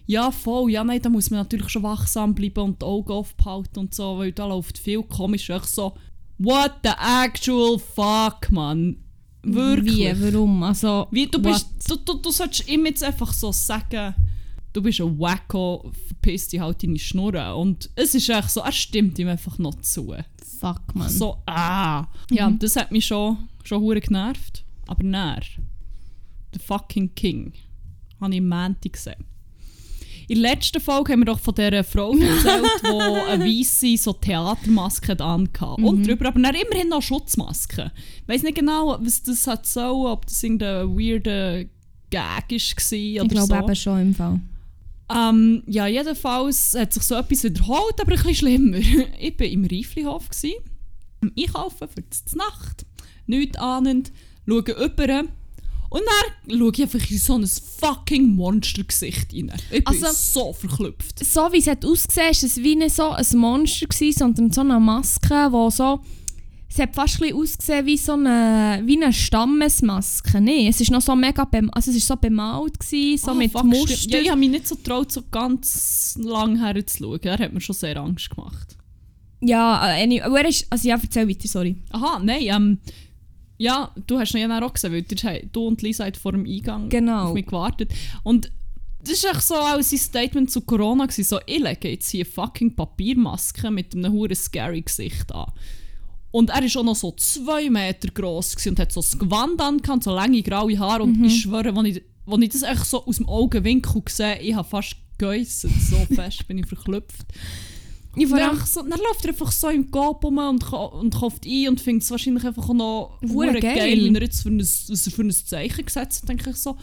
[0.08, 3.80] ja, voll, ja, nein, da muss man natürlich schon wachsam bleiben und die Augen aufbehalten
[3.80, 5.50] und so, weil da läuft viel komisch.
[5.50, 5.96] Echt so,
[6.38, 6.92] what the
[7.24, 8.98] actual fuck, man.
[9.44, 9.98] Wirklich.
[9.98, 10.34] Wie?
[10.34, 10.64] Warum?
[10.64, 14.16] Also, Wie, du, bist, du, du, du solltest ihm jetzt einfach so sagen,
[14.74, 17.54] du bist ein Wacko, verpiss dich halt deine Schnurren.
[17.54, 20.16] Und es ist echt so, er stimmt ihm einfach noch zu.
[20.60, 21.10] Fuck, man.
[21.10, 22.08] So, ah.
[22.32, 24.64] Ja, das hat mich schon, schon hure genervt.
[24.88, 25.42] Aber näher,
[26.54, 27.54] der fucking King,
[28.20, 29.26] habe ich am Montag gesehen.
[30.28, 34.14] In der letzten Folge haben wir doch von dieser Frau erzählt, die eine weisse so
[34.14, 35.82] Theatermaske hat angehabt.
[35.82, 37.92] Und drüber aber dann immerhin noch Schutzmaske.
[38.22, 41.66] Ich weiß nicht genau, was das hat so, ob das irgendein weirder
[42.10, 42.76] Gag war ich
[43.30, 43.56] glaube so.
[43.56, 44.40] eben schon im Fall.
[45.14, 48.78] Ähm, ja, jedenfalls hat sich so etwas wiederholt, aber ein bisschen schlimmer.
[49.20, 50.30] Ich war im Reiflihof,
[51.22, 52.86] am Einkaufen für die Nacht,
[53.28, 54.12] nichts ahnend,
[54.48, 55.26] schaue über
[55.90, 56.02] und
[56.48, 59.52] dann schaue ich einfach in so ein fucking Monstergesicht rein.
[59.72, 61.24] Ich bin Also- so verklüpft.
[61.26, 64.62] So wie es hat ausgesehen, ist es wie nicht so ein Monster gewesen, sondern so
[64.62, 66.02] eine Maske, wo so...
[66.68, 70.42] Es hat fast ein ausgesehen wie so eine, wie eine Stammesmaske.
[70.42, 73.34] Nee, es ist noch so mega bem also es ist so bemalt gewesen, so Ah,
[73.34, 74.10] mit fuck, Muster.
[74.10, 77.20] Ja, ich habe mich nicht so getraut, so ganz lang herzuschauen.
[77.24, 78.76] Er hat mir schon sehr Angst gemacht.
[79.42, 81.78] Ja, äh, any- aber ist, also ja, erzähl weiter, sorry.
[81.92, 82.80] Aha, nein, ähm,
[83.58, 85.04] ja, du hast ihn ja auch gesehen, weil
[85.52, 87.28] du, und Lisa habt vor dem Eingang Genau.
[87.30, 87.94] auf mich gewartet.
[88.24, 88.52] Und
[89.04, 91.06] das war so auch sein Statement zu Corona.
[91.06, 95.52] Gewesen, so, ich lege jetzt hier fucking Papiermaske mit einem hure scary Gesicht an.
[96.32, 100.02] Und er war auch noch so zwei Meter groß und hat so ein Gewand an,
[100.02, 101.04] so lange graue Haare.
[101.04, 104.54] Und ich schwöre, als ich, als ich das echt so aus dem Augenwinkel gesehen ich
[104.54, 105.72] habe fast geäussert.
[105.90, 107.26] So fest bin ich verklüpft.
[108.16, 111.16] Ja, vor Vor allem, so, dann läuft er einfach so im Gop rum und, und
[111.16, 113.60] kauft ein und findet es wahrscheinlich einfach noch geil.
[113.60, 116.56] geil, wenn er jetzt für ein, was er für ein Zeichen gesetzt hat, denke ich
[116.56, 116.78] so,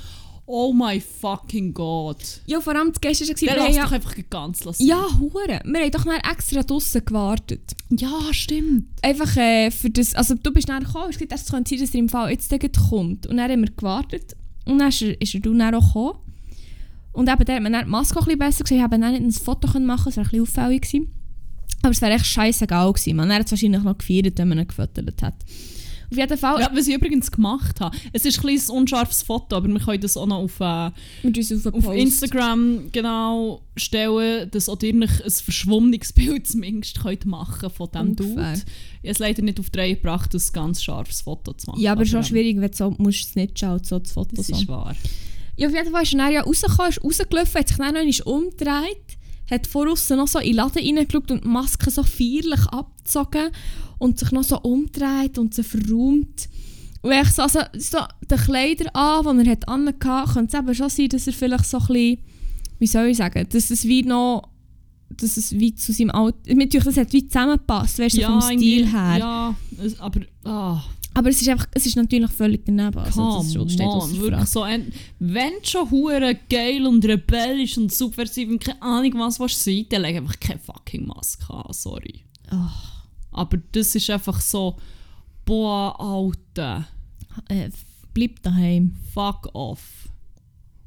[0.47, 2.18] oh my fucking God.
[2.47, 4.87] ja, vor allem das Gäste war, Der lässt ja, doch einfach ganz lassen.
[4.87, 5.61] ja, hure.
[5.64, 7.72] Wir haben doch dann extra draussen gewartet.
[7.91, 8.87] ja, stimmt.
[9.03, 12.09] Einfach äh, für das, also du bist dann gekommen, es könnte sein, dass er im
[12.09, 12.53] Fall jetzt
[12.91, 13.26] kommt.
[13.26, 16.18] Und dann haben wir gewartet und dann ist er, ist er dann auch gekommen.
[17.12, 19.12] Und eben, der hat mir die Maske auch ein bisschen besser gesehen, ich habe dann
[19.12, 21.22] nicht ein Foto können machen es wäre ein bisschen auffällig gewesen.
[21.83, 23.16] Aber es wäre echt scheißegal gewesen.
[23.16, 25.35] Man hat es wahrscheinlich noch gefeiert, wenn man ihn gefüttert hat.
[26.12, 27.97] Auf jeden Fall, Ja, was ich übrigens gemacht habe.
[28.12, 30.91] Es ist ein kleines unscharfes Foto, aber wir können das auch noch auf, äh,
[31.24, 31.95] auf, auf.
[31.95, 38.35] Instagram genau stellen, dass auch ihr ein verschwommenes Bild zumindest könnt machen von diesem Ungefähr.
[38.35, 38.53] Dude.
[39.03, 41.80] Ich habe es leider nicht auf die Reihe gebracht, ein ganz scharfes Foto zu machen.
[41.80, 44.12] Ja, aber es ist ähm, schwierig, wenn du so musst es nicht schauen, so das
[44.12, 44.55] Foto Das so.
[44.55, 44.95] ist wahr.
[45.57, 49.16] Ja, auf jeden Fall ist er ja rausgekommen, ist rausgelaufen, hat sich dann noch umgedreht,
[49.51, 53.51] hat von außen noch so in den Laden reingeschaut und die Maske so feierlich abgezogen
[53.99, 56.49] und sich noch so umgedreht und sie verräumt.
[57.03, 57.99] Und ich so, also, so
[58.30, 61.66] die Kleider an, die er hat angehabt, könnte es eben schon sein, dass er vielleicht
[61.66, 62.18] so ein bisschen,
[62.78, 64.49] wie soll ich sagen, dass es wie noch,
[65.11, 68.40] dass es wie zu seinem Alter, natürlich, das hat wie zusammengepasst, weißt du, so vom
[68.40, 69.16] Stil her.
[69.18, 69.55] Ja,
[69.99, 70.82] aber ah,
[71.15, 72.97] Aber es ist einfach, es ist natürlich völlig daneben.
[72.99, 77.77] Also, das come steht on, wirklich so ein, wenn du schon hure geil und rebellisch
[77.77, 81.73] und subversiv und keine Ahnung was willst sein, dann leg einfach keine fucking Maske an,
[81.73, 82.25] sorry.
[82.51, 83.05] Ach.
[83.31, 84.77] Aber das ist einfach so,
[85.45, 86.87] boah, Alter,
[87.49, 87.71] Äh,
[88.15, 88.95] bleib daheim.
[89.15, 90.09] fuck off.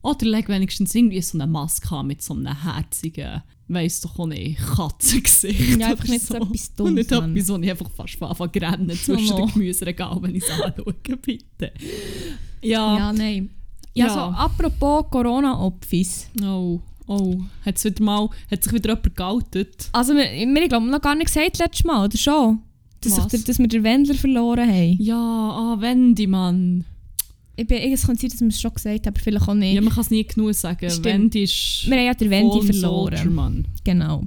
[0.01, 4.27] Oder leg wenigstens irgendwie so eine Maske an mit so einem herzigen, weiss doch auch
[4.27, 5.79] nicht, Katzengesicht.
[5.79, 7.35] Ja, einfach nicht so etwas Und Dummes, nicht Mann.
[7.35, 9.37] etwas, wo ich einfach fast anfange zu rennen zwischen Oh.
[9.37, 11.71] den Gemüseregalen, wenn ich es anschaue, bitte.
[12.61, 12.97] Ja.
[12.97, 13.49] Ja, nein.
[13.93, 14.13] Ja, Ja.
[14.13, 16.27] so apropos Corona-Opfis.
[16.43, 17.41] Oh, oh.
[17.65, 19.89] Hat, wieder mal, hat sich wieder jemand geoutet?
[19.93, 22.59] Also, wir, wir ich glaube noch gar nicht gesagt letztes Mal, oder schon?
[23.01, 23.33] Dass, Was?
[23.33, 24.97] ich, dass wir den Wendler verloren haben.
[24.99, 26.85] Ja, ah, Wendy, Mann.
[27.57, 29.73] Ich bin, es kann sein, dass wir es schon gesagt haben, aber vielleicht auch nicht.
[29.73, 30.89] Ja, man kann es nie genug sagen.
[30.89, 31.05] Stimmt.
[31.05, 33.17] Wendy ist wir haben ja den Wendy verloren.
[33.17, 33.63] Soldier.
[33.83, 34.23] Genau.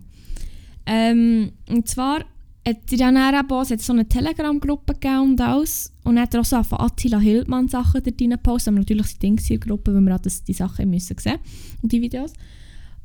[0.86, 2.24] Ähm, und zwar
[2.66, 5.92] hat es hat so eine Telegram-Gruppe gegeben und alles.
[6.04, 8.68] Und hat er auch so von Attila Hildmann Sachen dort reingepostet.
[8.68, 11.38] Aber natürlich sind Dinge in der Gruppe, weil wir das, die Sachen müssen sehen
[11.82, 12.32] und die Videos.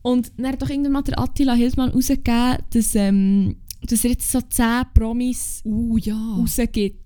[0.01, 4.31] Und dann hat doch irgendwann mal der Attila Hildmann rausgegeben, dass, ähm, dass er jetzt
[4.31, 6.35] so 10 Promis Uh, ja.
[6.37, 7.02] rausgibt,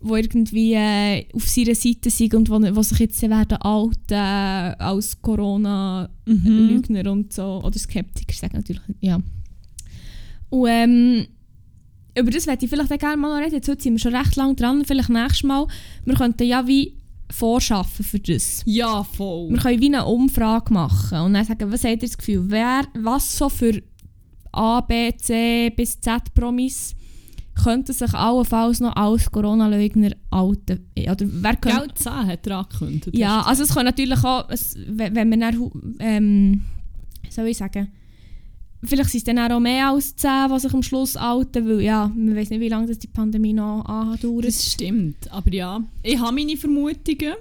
[0.00, 4.74] wo irgendwie äh, auf seiner Seite sind und wo, wo sich jetzt werden outen äh,
[4.78, 7.10] als Corona-Lügner Mhm.
[7.10, 7.60] und so.
[7.64, 8.82] Oder Skeptiker, sagen natürlich.
[9.00, 9.20] Ja.
[10.50, 11.26] Und ähm,
[12.18, 13.56] über das werde ich vielleicht auch gerne mal noch reden.
[13.56, 14.84] Jetzt heute sind wir schon recht lange dran.
[14.84, 15.66] Vielleicht nächstes Mal.
[16.04, 16.96] Wir könnten ja wie
[17.30, 18.62] vorschaffen für das.
[18.66, 19.50] Ja, voll.
[19.50, 22.82] Wir können wie eine Umfrage machen und dann sagen, was habt ihr das Gefühl, wer,
[22.94, 23.82] was so für
[24.52, 26.94] A, B, C bis Z Promis
[27.62, 30.86] könnten sich allenfalls noch als Corona-Leugner outen?
[30.96, 31.78] Oder wer könnte...
[31.78, 33.16] Geld 10 hat er angekündigt.
[33.16, 36.62] Ja, also es kann natürlich auch, es, wenn man dann, ähm,
[37.28, 37.88] soll ich sagen,
[38.84, 42.10] vielleicht sind es dann auch mehr als 10, die sich am Schluss outen, weil ja,
[42.14, 44.46] man weiß nicht, wie lange das die Pandemie noch andauert.
[44.46, 45.82] Das stimmt, aber ja.
[46.02, 47.34] Ich habe meine Vermutungen.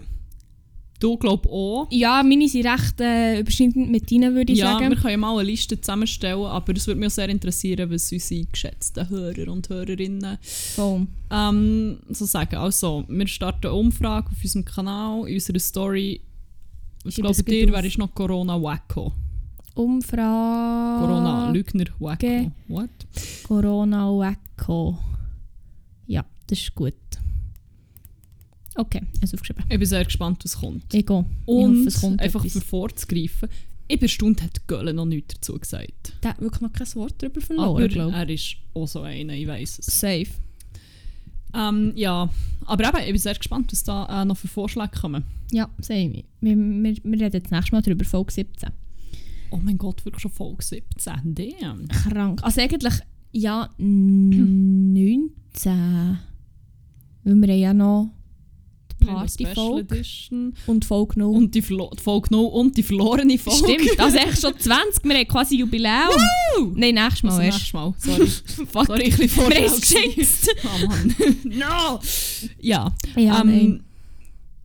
[1.06, 1.88] Du glaubst auch.
[1.92, 4.90] ja, meine sind recht äh, überschneidend mit deinen, würde ich Ja, sagen.
[4.90, 8.46] wir können mal eine Liste zusammenstellen, aber es würde mich auch sehr interessieren, was unsere
[8.46, 11.06] geschätzten Hörer und Hörerinnen Voll.
[11.30, 12.56] ähm, so sagen.
[12.56, 16.22] Also, wir starten eine Umfrage auf unserem Kanal, in unserer Story.
[17.04, 19.12] Ich glaube, dir wäre noch Corona Wacko.
[19.76, 21.06] Umfrage.
[21.06, 22.52] Corona Lügner Wacko.
[22.68, 22.90] What?
[23.44, 24.98] Corona Wacko.
[26.08, 26.94] Ja, das ist gut.
[28.76, 29.64] Okay, also aufgeschrieben.
[29.70, 30.94] Ich bin sehr gespannt, was kommt.
[30.94, 31.26] Ich gehe.
[31.46, 32.64] Und hoffe, es kommt einfach etwas.
[32.64, 33.50] vorzugreifen,
[33.88, 36.14] ich bin erstaunt, hat Gölle noch nichts dazu gesagt.
[36.24, 38.16] Der hat wirklich noch kein Wort darüber verloren, glaube ich.
[38.16, 40.00] er ist auch so einer, ich weiß es.
[40.00, 40.28] Safe.
[41.54, 42.30] Ähm, ja,
[42.66, 45.24] aber eben, ich bin sehr gespannt, was da äh, noch für Vorschläge kommen.
[45.52, 46.24] Ja, same.
[46.42, 48.70] Wir, wir, wir reden jetzt nächstes Mal darüber, Folge 17.
[49.52, 51.14] Oh mein Gott, wirklich schon Folge 17.
[51.36, 51.88] Damn.
[51.88, 52.44] Krank.
[52.44, 52.96] Also eigentlich,
[53.32, 55.32] ja, 19.
[57.24, 58.12] Weil wir ja noch
[59.06, 60.02] Party-Folge
[60.68, 61.36] und Folge 0.
[61.36, 63.80] Und die, die Folge 0 und die verlorene Folge.
[63.80, 65.04] Stimmt, also echt schon 20.
[65.04, 66.10] Wir haben quasi Jubiläum.
[66.76, 67.58] Nein, nächstes Mal Also erst.
[67.60, 68.28] nächstes Mal, sorry.
[68.72, 68.86] Fuck.
[68.88, 70.50] sorry, ich bin geschätzt.
[70.64, 71.16] Oh Mann.
[71.44, 72.00] no!
[72.60, 73.84] Ja, Ja, ähm,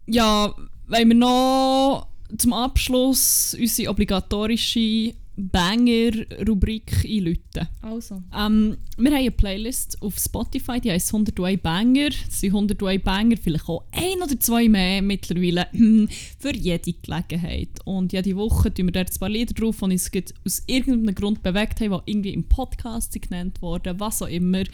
[0.06, 0.54] ja,
[0.88, 5.14] wollen wir noch zum Abschluss unsere obligatorische
[5.48, 7.68] Banger-Rubrik einläuten.
[7.82, 8.22] Also.
[8.36, 12.10] Ähm, wir haben eine Playlist auf Spotify, die heisst 101 Banger.
[12.10, 15.66] Das sind 101 Banger, vielleicht auch ein oder zwei mehr mittlerweile,
[16.38, 17.68] für jede Gelegenheit.
[17.84, 20.10] Und jede Woche tun wir dort ein paar Lieder drauf, die uns
[20.44, 24.64] aus irgendeinem Grund bewegt haben, die irgendwie im Podcast genannt wurden, was auch immer.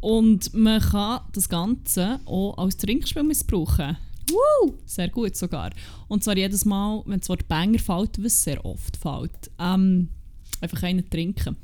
[0.00, 3.96] Und man kann das Ganze auch als Trinkspiel missbrauchen.
[4.30, 4.74] Woo!
[4.86, 5.70] Sehr gut sogar.
[6.08, 10.08] Und zwar jedes Mal, wenn das Wort Banger fällt, was sehr oft fällt, ähm,
[10.60, 11.56] einfach einen trinken.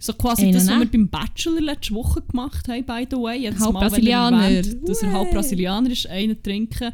[0.00, 3.40] So quasi Einen das, was wir beim Bachelor letzte Woche gemacht haben, by the way.
[3.40, 4.42] Jedes Halb Mal, wenn er Brasilianer.
[4.48, 5.30] erwähnt, dass er halb.
[5.32, 6.92] Brasilianer ist, einen trinken.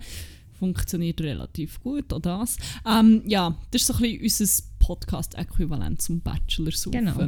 [0.58, 2.56] Funktioniert relativ gut, auch das.
[2.86, 6.92] Ähm, ja, das ist so ein bisschen unser Podcast-Äquivalent zum Bachelor suchen.
[6.92, 7.26] Genau.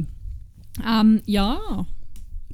[0.83, 1.85] Ähm, ja,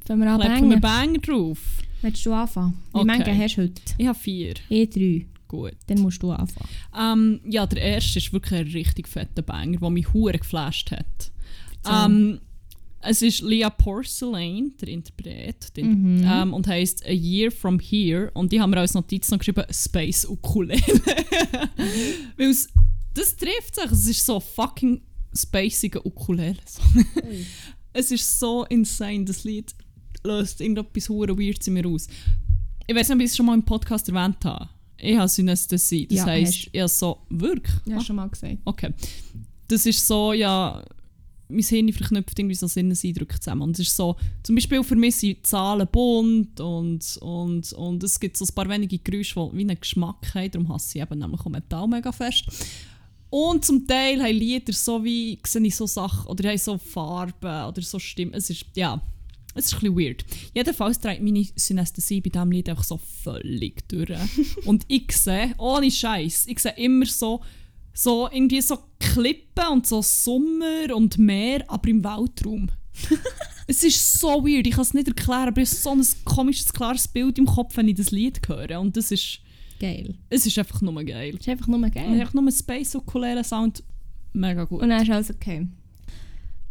[0.06, 0.80] Fangen wir an klepfen wir.
[0.80, 1.58] Banger drauf.
[2.02, 2.74] Willst du anfangen?
[2.92, 3.24] Wie Okay.
[3.24, 3.82] viele hast du heute?
[3.98, 4.54] Ich habe vier.
[4.68, 5.26] Eh drei.
[5.48, 5.74] Gut.
[5.86, 6.68] Dann musst du anfangen.
[6.98, 11.30] Ähm, ja, der erste ist wirklich ein richtig fetter Banger, der mich hure geflasht hat.
[11.90, 12.40] Ähm,
[13.00, 16.24] es ist Leah Porcelain, der Interpret, der, Mhm.
[16.26, 18.30] ähm, und heißt A Year From Here.
[18.34, 20.80] Und die haben wir als Notiz noch geschrieben Space Ukulele.
[22.36, 22.68] Weil es,
[23.14, 23.90] das trifft sich.
[23.90, 25.00] Es ist so fucking
[25.34, 26.56] spaciger Ukulele.
[27.92, 29.74] es ist so insane, das Lied
[30.26, 32.06] löst irgendetwas hure Weirds in mir aus.
[32.86, 34.68] Ich weiß nicht, ob ich es schon mal im Podcast erwähnt habe.
[34.98, 36.06] Ich habe Synästhesie.
[36.06, 37.74] Das Ja, heisst, ich habe so, wirklich?
[37.86, 38.58] Ja, Ah, schon mal gesagt.
[38.64, 38.92] Okay.
[39.68, 40.82] Das ist so, ja,
[41.48, 43.62] mein Hirn verknüpft irgendwie so Sinneseindrücke zusammen.
[43.62, 48.18] Und es ist so, zum Beispiel für mich sind Zahlen bunt und, und, und es
[48.18, 50.50] gibt so ein paar wenige Geräusche, die wie einen Geschmack haben.
[50.50, 52.44] Darum hasse ich eben nämlich auch Metall mega fest.
[53.30, 57.66] Und zum Teil haben Lieder so wie, sehe ich so Sachen, oder haben so Farben
[57.68, 58.32] oder so Stimmen.
[58.34, 59.00] Es ist, ja,
[59.54, 60.24] es ist ein bisschen weird.
[60.52, 64.10] Jedenfalls trägt meine Synästhesie bei diesem Lied einfach so völlig durch.
[64.66, 67.40] und ich sehe, ohne Scheiß, ich sehe immer so,
[67.92, 72.68] so irgendwie so Klippen und so Sommer und Meer, aber im Weltraum.
[73.66, 76.72] es ist so weird, ich kann es nicht erklären, aber ich habe so ein komisches,
[76.72, 78.80] klares Bild im Kopf, wenn ich das Lied höre.
[78.80, 79.40] Und das ist,
[79.78, 80.16] Geil.
[80.30, 81.32] es ist einfach nur geil.
[81.32, 82.20] Das ist einfach nur Und geil.
[82.20, 83.82] einfach nur Space Ukulele Sound,
[84.32, 84.82] mega gut.
[84.82, 85.68] Und dann ist alles okay.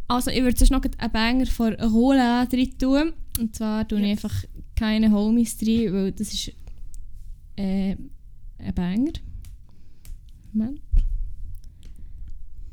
[0.08, 3.12] Also, ich würde sonst noch einen Banger von Rola drin tun.
[3.38, 4.24] Und zwar tue ich Yes.
[4.24, 4.44] einfach
[4.76, 6.52] keine Homies drin, weil das ist
[7.56, 7.96] äh,
[8.58, 9.12] ein Banger.
[10.52, 10.80] Moment.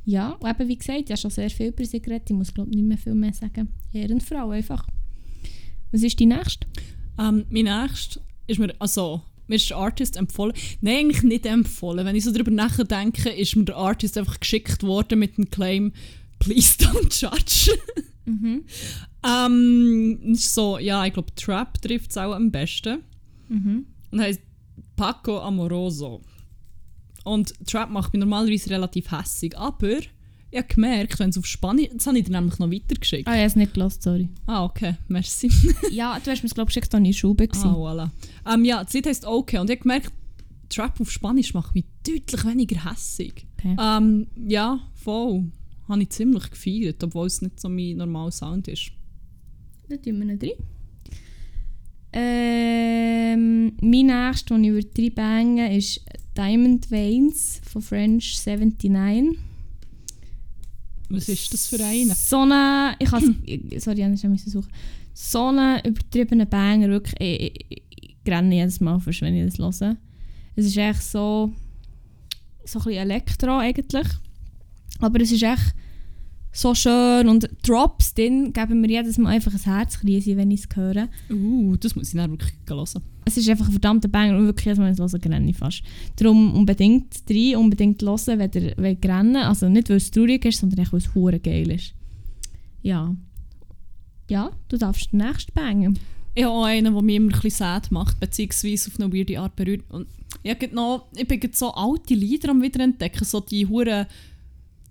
[0.05, 2.29] Ja, und eben wie gesagt, ich habe schon sehr viel über sie geredet.
[2.29, 3.69] Ich muss glaube nicht mehr viel mehr sagen.
[3.93, 4.86] Ehrenfrau einfach.
[5.91, 6.67] Was ist die nächste?
[7.19, 10.53] Ähm, mein nächster ist mir, also, mir ist der Artist empfohlen.
[10.82, 12.05] Nein, eigentlich nicht empfohlen.
[12.05, 15.93] Wenn ich so darüber nachdenke, ist mir der Artist einfach geschickt worden mit dem Claim
[16.41, 17.71] «Please don't judge».
[18.25, 18.63] Mhm.
[19.27, 23.03] ähm, so, ja, ich glaube, Trap trifft es auch am besten.
[23.49, 23.85] Mhm.
[24.11, 24.41] Und heißt
[24.95, 26.21] Paco Amoroso.
[27.23, 29.97] Und Trap macht mich normalerweise relativ hässig, aber
[30.53, 31.89] ich habe gemerkt, wenn es auf Spanisch...
[31.93, 33.27] Das habe ich dir nämlich noch weitergeschickt.
[33.27, 34.29] Ah, ich habe es nicht gelassen, sorry.
[34.47, 35.49] Ah, okay, merci.
[35.91, 37.75] ja, du hast mir es glaube ich geschickt, als ich in der Schule Ah, war.
[37.77, 38.09] voilà.
[38.53, 40.11] Ähm, ja, das Lied heisst «Okay» und ich habe gemerkt,
[40.69, 43.45] Trap auf Spanisch macht mich deutlich weniger hässig.
[43.57, 43.75] Okay.
[43.79, 45.45] Ähm, ja, voll.
[45.91, 48.91] Habe ich ziemlich gefeiert, obwohl es nicht so mein normaler Sound ist.
[49.89, 50.51] Dann tun wir ihn rein.
[52.13, 56.01] Ähm, mein nächster, den ich würde reinbangen ist
[56.37, 59.37] Diamond Veins von French 79.
[61.09, 62.13] Was ist das für einen?
[62.15, 63.09] So eine, ich
[63.81, 64.71] sorry, ich musste suchen.
[65.13, 69.53] So einen übertriebenen Banger, wirklich, ich, ich, ich, ich renne jedes Mal fast, wenn ich
[69.53, 69.97] das höre.
[70.55, 71.51] Es ist echt so,
[72.63, 74.07] so ein bisschen Elektro eigentlich.
[75.01, 75.75] Aber es ist echt
[76.53, 80.75] so schön und Drops drin geben mir jedes Mal einfach ein Herzkrise, wenn ich es
[80.75, 81.07] höre.
[81.29, 83.03] Uh, das muss ich dann wirklich hören.
[83.23, 85.57] Es ist einfach ein verdammter Banger und wirklich Mal, wenn ich es höre, renne ich
[85.57, 85.83] fast.
[86.17, 90.59] Darum unbedingt rein, unbedingt hören, wenn ihr wollt rennen Also nicht, weil es traurig ist,
[90.59, 91.93] sondern echt, weil es hure geil ist.
[92.81, 93.15] Ja.
[94.29, 95.99] Ja, du darfst den nächsten bangen.
[96.33, 99.39] Ich habe auch einen, der mich immer ein bisschen sad macht, beziehungsweise auf eine weirde
[99.39, 99.83] Art berührt.
[99.89, 100.07] Und
[100.43, 104.07] ich, noch, ich bin grad so alte Lieder am wieder entdecken, so die hure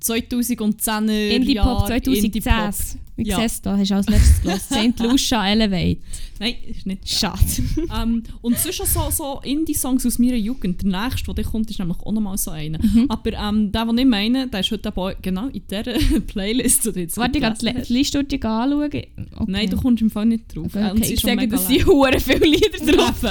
[0.02, 2.24] 2010er Indie-Pop Jahre, 2010.
[2.24, 2.74] Indie-Pop.
[3.16, 3.38] Wie Ja.
[3.40, 4.60] siehst du, hast du als letztes gehört?
[4.94, 4.98] St.
[5.00, 5.98] Lucia Elevate.
[6.38, 7.06] Nein, ist nicht.
[7.06, 7.38] Schade.
[8.02, 10.82] ähm, und auch so, so Indie-Songs aus meiner Jugend.
[10.82, 12.78] Der nächste, der kommt, ist nämlich auch nochmal so einer.
[12.82, 13.06] Mhm.
[13.10, 15.92] Aber ähm, der, den ich meine, der ist heute auch genau in dieser
[16.26, 16.96] Playlist.
[16.96, 17.92] Die jetzt Warte, ich gelesen gehe die.
[17.92, 18.84] Liste durch anschauen.
[18.84, 19.08] Okay.
[19.46, 20.66] Nein, du kommst im Fall nicht drauf.
[20.74, 23.22] Okay, Äh, und sie ich ist schon sage, mega dass sind hure viele Lieder drauf.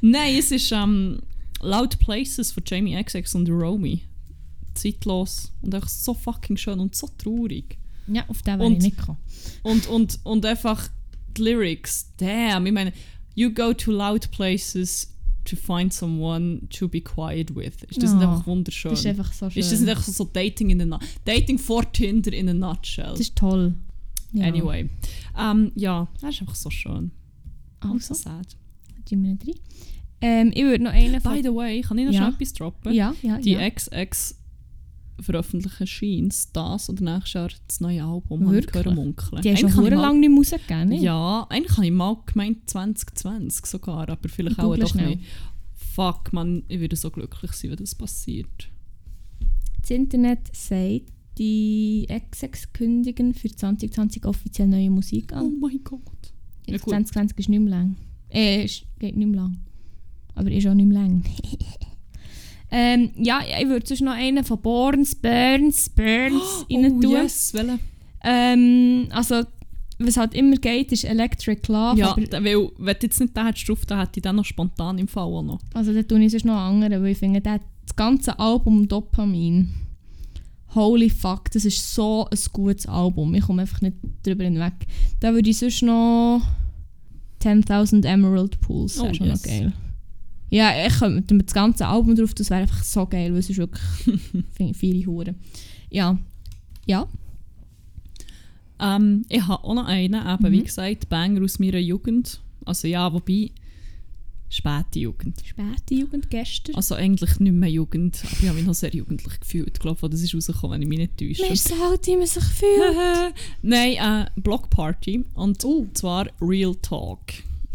[0.00, 1.18] Nein, es ist ähm,
[1.60, 4.00] Loud Places von Jamie XX und Romy.
[4.74, 7.78] Zeitlos und einfach so fucking schön und so traurig.
[8.08, 9.18] Ja, auf den wäre Und- ich nicht gekommen.
[9.62, 10.88] Und, und, und einfach
[11.36, 12.92] die Lyrics, damn, ich meine,
[13.34, 15.08] you go to loud places,
[15.44, 17.74] to find someone to be quiet with.
[17.88, 18.90] Ist das nicht Ah, einfach wunderschön?
[18.90, 19.60] Das ist einfach so schön.
[19.60, 23.10] Ist das nicht einfach so Dating in a Dating for Tinder in a nutshell?
[23.10, 23.74] Das ist toll.
[24.32, 24.46] Ja.
[24.46, 24.88] Anyway.
[25.38, 27.10] Ähm, ja, das ist einfach so schön.
[27.82, 28.56] Und so Also, sad.
[29.08, 29.54] wir nicht rein.
[30.20, 31.20] Ähm, ich würde noch einen.
[31.22, 32.28] By the way, kann ich noch Ja.
[32.28, 32.92] etwas droppen?
[32.94, 33.68] Ja, ja, Die ja.
[33.68, 34.36] XX
[35.20, 38.72] veröffentlichen scheint das oder nächstes Jahr das neue Album ich Wirklich?
[38.84, 39.42] gehört munkeln.
[39.42, 41.02] Die schon ich sehr mal- lange nicht Musik gegeben, nicht?
[41.02, 45.16] Ja, eigentlich habe ich mal gemeint 2020 sogar, aber vielleicht Ich auch doch schnell.
[45.16, 45.24] nicht.
[45.74, 48.68] Fuck, man, ich würde so glücklich sein, wenn das passiert.
[49.80, 51.02] Das Internet sagt,
[51.38, 55.58] die XX kündigen für 2020 offiziell neue Musik Oh an.
[55.60, 56.00] mein Gott.
[56.66, 56.92] Ja, Jetzt gut.
[56.94, 57.96] 2020 ist nicht mehr lang.
[58.30, 59.58] Äh, ist, geht nicht mehr lang.
[60.34, 61.22] Aber ist auch nicht mehr lang.
[62.72, 67.10] ähm, ja, ich würde sonst noch einen von Borns, Burns, Burns rein Oh tun.
[67.10, 67.52] yes?
[68.24, 69.42] Ähm, also,
[69.98, 71.98] was halt immer geht, ist Electric Love.
[72.00, 74.44] Ja, da- weil, wenn du jetzt nicht den hättest drauf, dann hätte ich den noch
[74.44, 75.60] spontan im Fall auch noch.
[75.74, 79.68] also, da tue ich sonst noch andere, weil ich finde, der, das ganze Album Dopamin.
[80.74, 83.34] Holy fuck, das ist so ein gutes Album.
[83.34, 84.72] Ich komme einfach nicht drüber hinweg.
[85.20, 86.40] Da würde ich sonst noch
[87.42, 88.98] 10.000 Emerald Pools.
[88.98, 89.42] Oh, wäre schon yes.
[89.42, 89.72] noch geil.
[90.52, 93.48] Ja, ich könnte mit das ganze Album drauf, das wäre einfach so geil, weil es
[93.48, 93.82] ist wirklich
[94.74, 95.36] viele Huren.
[95.90, 96.18] Ja.
[96.86, 97.06] Ja.
[98.78, 100.64] Ähm, ich habe auch noch einen, eben, wie Mhm.
[100.64, 102.40] gesagt, Banger aus meiner Jugend.
[102.64, 103.50] Also ja, wobei,
[104.48, 105.40] späte Jugend.
[105.44, 106.74] Späte Jugend gestern.
[106.74, 109.70] Also eigentlich nicht mehr Jugend, aber ich habe mich noch sehr jugendlich gefühlt.
[109.74, 111.42] Ich glaube, das ist rausgekommen, wenn ich mich nicht täusche.
[111.44, 113.34] Man ist so alt, wie man sich fühlt.
[113.62, 115.24] Nein, äh, Block Party.
[115.34, 115.62] Und
[115.96, 117.20] zwar Real Talk.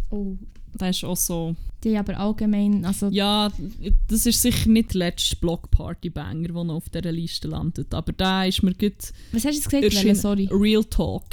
[0.10, 0.38] Oh.
[0.74, 1.56] Das ist auch so.
[1.84, 3.52] Die aber allgemein, also Ja,
[4.08, 7.94] das ist sicher nicht der letzte Block Party Banger, der noch auf dieser Liste landet.
[7.94, 10.06] Aber da ist mir gut was hast du jetzt gesagt?
[10.06, 10.50] Welle, sorry.
[10.52, 11.26] Real Talk.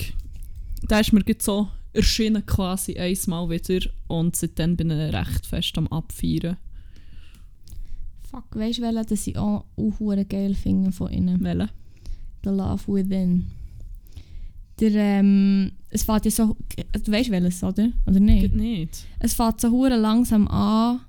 [0.88, 3.86] Da ist mir gut so erschienen quasi einmal wieder.
[4.08, 6.56] Und seitdem bin ich recht fest am Abfeiern.
[8.30, 9.64] Fuck, weißt du, welche, dass ich auch
[10.28, 11.42] geil finde von ihnen?
[11.42, 11.70] Welche?
[12.42, 13.46] The Love Within.
[14.80, 16.56] Der, ähm, es fährt ja so,
[17.04, 17.90] du weißt welches, oder?
[18.06, 18.42] Oder nicht?
[18.42, 19.04] Geht nicht.
[19.20, 21.00] Es fährt so hure langsam an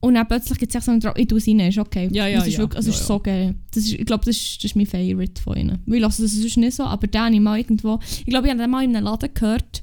[0.00, 2.08] und dann plötzlich gibt es so einen Drauf, ich tue es rein, ist okay.
[2.12, 2.60] Ja, ja, das ist ja.
[2.60, 3.06] Wirklich, es Ja, ist ja.
[3.06, 3.54] so geil.
[3.74, 5.78] Das ist, ich glaube, das ist, das ist mein Favorite von ihnen.
[5.84, 8.46] Weil ich lasse das sonst nicht so, aber den habe ich mal irgendwo, ich glaube,
[8.46, 9.82] ich habe den mal in einem Laden gehört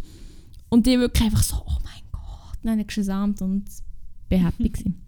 [0.69, 3.65] und die wirklich einfach so, oh mein Gott, dann habe ich gesamt und
[4.29, 5.03] bin happy gewesen.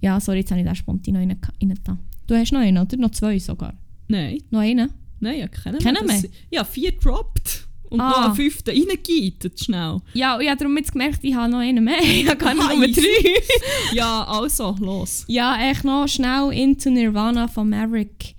[0.00, 1.98] Ja, sorry, jetzt habe ich den spontan noch rein, rein da.
[2.28, 2.96] Du hast noch einen, oder?
[2.96, 3.74] Noch zwei sogar.
[4.06, 4.90] Nein, Noch einen?
[5.20, 6.30] Nein, ja, kennen Kennen Das- wir?
[6.50, 7.62] Ja, vier gedroppt.
[7.88, 8.10] Und Ah.
[8.10, 10.00] noch einen fünften reingegeitet, schnell.
[10.12, 11.98] Ja, ich habe darum jetzt gemerkt, ich habe noch einen mehr.
[12.02, 13.34] Ich habe gar nicht nur drei.
[13.94, 15.24] Ja, also, los.
[15.28, 18.34] Ja, echt noch schnell Into Nirvana von Maverick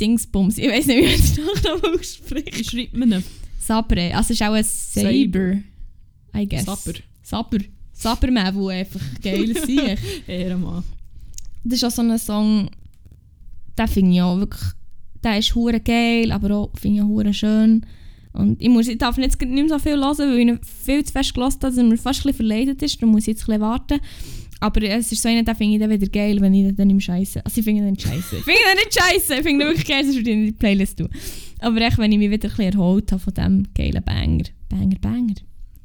[0.00, 0.58] Dingsbums.
[0.58, 2.60] Ich weiß nicht, wie man das Nachnamen ausspricht.
[2.60, 3.24] Ich schreibe mir einen.
[3.60, 4.14] Sabre.
[4.14, 5.58] Also es ist auch ein Saber.
[6.36, 6.64] I guess.
[6.64, 6.98] Saber.
[7.22, 7.58] Saber.
[7.92, 9.68] Saberman, wo einfach geil ist.
[10.26, 10.82] Ehrenmann.
[11.62, 12.68] Das ist auch so ein Song,
[13.78, 14.62] den finde ich auch wirklich,
[15.22, 17.86] der ist hure geil, aber auch finde ich hure schön.
[18.32, 21.04] Und ich, muss, ich darf jetzt nicht mehr so viel hören, weil ich ihn viel
[21.04, 22.96] zu fest gelassen habe, dass er mir fast ein bisschen verleidet ist.
[22.96, 24.00] Darum muss ich jetzt ein bisschen warten.
[24.60, 26.88] Aber es ist so einer, den finde ich dann wieder geil, wenn ich den dann
[26.88, 27.44] nicht scheiße.
[27.44, 28.36] Also ich finde ihn nicht scheiße.
[28.36, 29.34] Ich finde ihn nicht scheiße.
[29.34, 31.08] Ich finde ihn wirklich geil, sonst würde ich in die Playlist tun.
[31.58, 34.44] Aber echt, wenn ich mich wieder ein bisschen erholt habe von diesem geilen Banger.
[34.68, 35.34] Banger, Banger,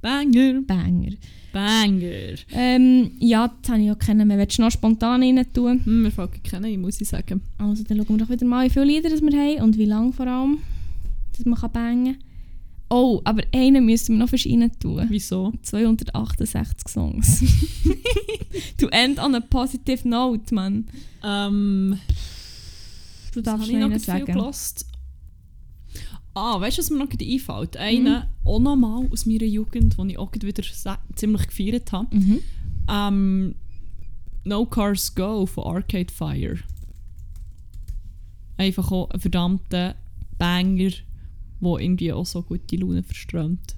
[0.07, 0.61] Banger.
[0.61, 1.11] Banger.
[1.51, 2.35] Banger.
[2.53, 4.29] Ähm, ja, das habe ich auch kennen.
[4.29, 5.81] Wir willst noch spontan rein tun?
[5.83, 7.41] Hm, wir fangen kennen, muss ich sagen.
[7.57, 9.83] Also dann schauen wir doch wieder mal, wie viele Lieder das wir haben und wie
[9.83, 10.59] lange vor allem,
[11.35, 12.23] dass man kann bangen kann.
[12.89, 15.07] Oh, aber einen müssen wir noch rein tun.
[15.09, 15.51] Wieso?
[15.61, 17.43] 268 Songs.
[18.77, 20.85] to end on a positive note, man.
[21.21, 21.99] Ähm,
[23.33, 24.25] Du darfst ich noch einen viel sagen.
[24.25, 24.85] gelost?
[26.38, 27.77] Ah, weißt du, was mir noch einfällt?
[27.77, 30.63] Einen, auch noch mal aus meiner Jugend, den ich auch wieder
[31.15, 32.15] ziemlich gefeiert habe.
[32.15, 32.39] Mhm.
[32.88, 33.55] Ähm,
[34.43, 36.57] no Cars Go von Arcade Fire.
[38.55, 39.95] Einfach auch ein verdammter
[40.38, 40.91] Banger,
[41.59, 43.75] der irgendwie auch so gute Laune verströmt.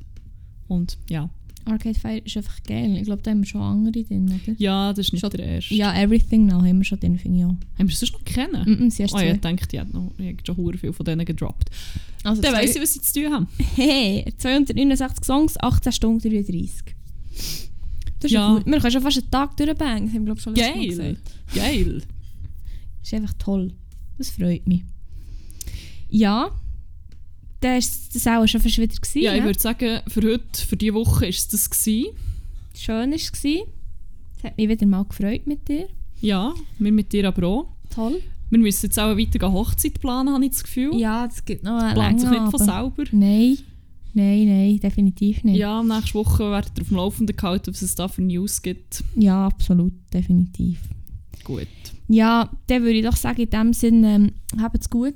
[0.68, 1.30] Und ja.
[1.72, 2.98] Arcade Fire ist einfach geil.
[2.98, 4.56] Ich glaube, da haben wir schon andere drin, oder?
[4.58, 5.74] Ja, das ist nicht Schon- der erste.
[5.74, 7.50] Ja, Everything Now haben wir schon drin, finde ich auch.
[7.50, 8.64] Haben wir es sonst noch kennen?
[8.66, 10.78] Mm -mm, sie hast Oh, ja, ich denke, die hat noch ich hab schon hure
[10.78, 11.70] viel von denen gedroppt.
[12.24, 13.48] Also Dann weiss ich, was sie zu tun haben.
[13.76, 16.96] Hey, 269 Songs, 18 Stunden 33.
[18.20, 18.48] Das ist Ja.
[18.50, 18.54] ja.
[18.56, 18.66] gut.
[18.66, 20.80] Wir können schon fast einen Tag durchbangen, das haben wir glaube ich schon letztes Mal
[20.80, 20.88] Geil.
[20.90, 21.32] gesagt.
[21.56, 22.02] Geil.
[23.00, 23.74] Das ist einfach toll.
[24.18, 24.84] Das freut mich.
[26.10, 26.52] Ja,
[27.62, 27.82] dann war
[28.14, 28.96] das auch schon fast wieder.
[28.96, 29.46] Gewesen, ja, ich ne?
[29.48, 31.70] würde sagen, für heute, für diese Woche war es das.
[31.70, 32.08] Gewesen.
[32.76, 33.34] Schön war es.
[33.34, 35.88] Es hat mich wieder mal gefreut mit dir.
[36.22, 37.68] Ja, wir mit dir aber auch.
[37.90, 38.22] Toll.
[38.50, 40.96] Wir müssen jetzt auch weiter eine Hochzeit planen, habe ich das Gefühl.
[40.96, 43.04] Ja, es gibt noch eine Plant sich nicht von selber.
[43.12, 43.58] Nein.
[44.14, 45.58] Nein, nein, definitiv nicht.
[45.58, 49.04] Ja, nächste Woche werdet ihr auf dem Laufenden gehalten, was es da für News gibt.
[49.16, 50.80] Ja, absolut, definitiv.
[51.44, 51.68] Gut.
[52.08, 54.32] Ja, dann würde ich doch sagen, in dem Sinne, ähm,
[54.80, 55.14] es gut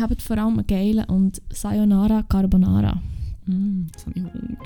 [0.00, 3.00] habt vor allem einen geilen und Sayonara Carbonara.
[3.46, 4.56] Mm, das habe ich Hunger.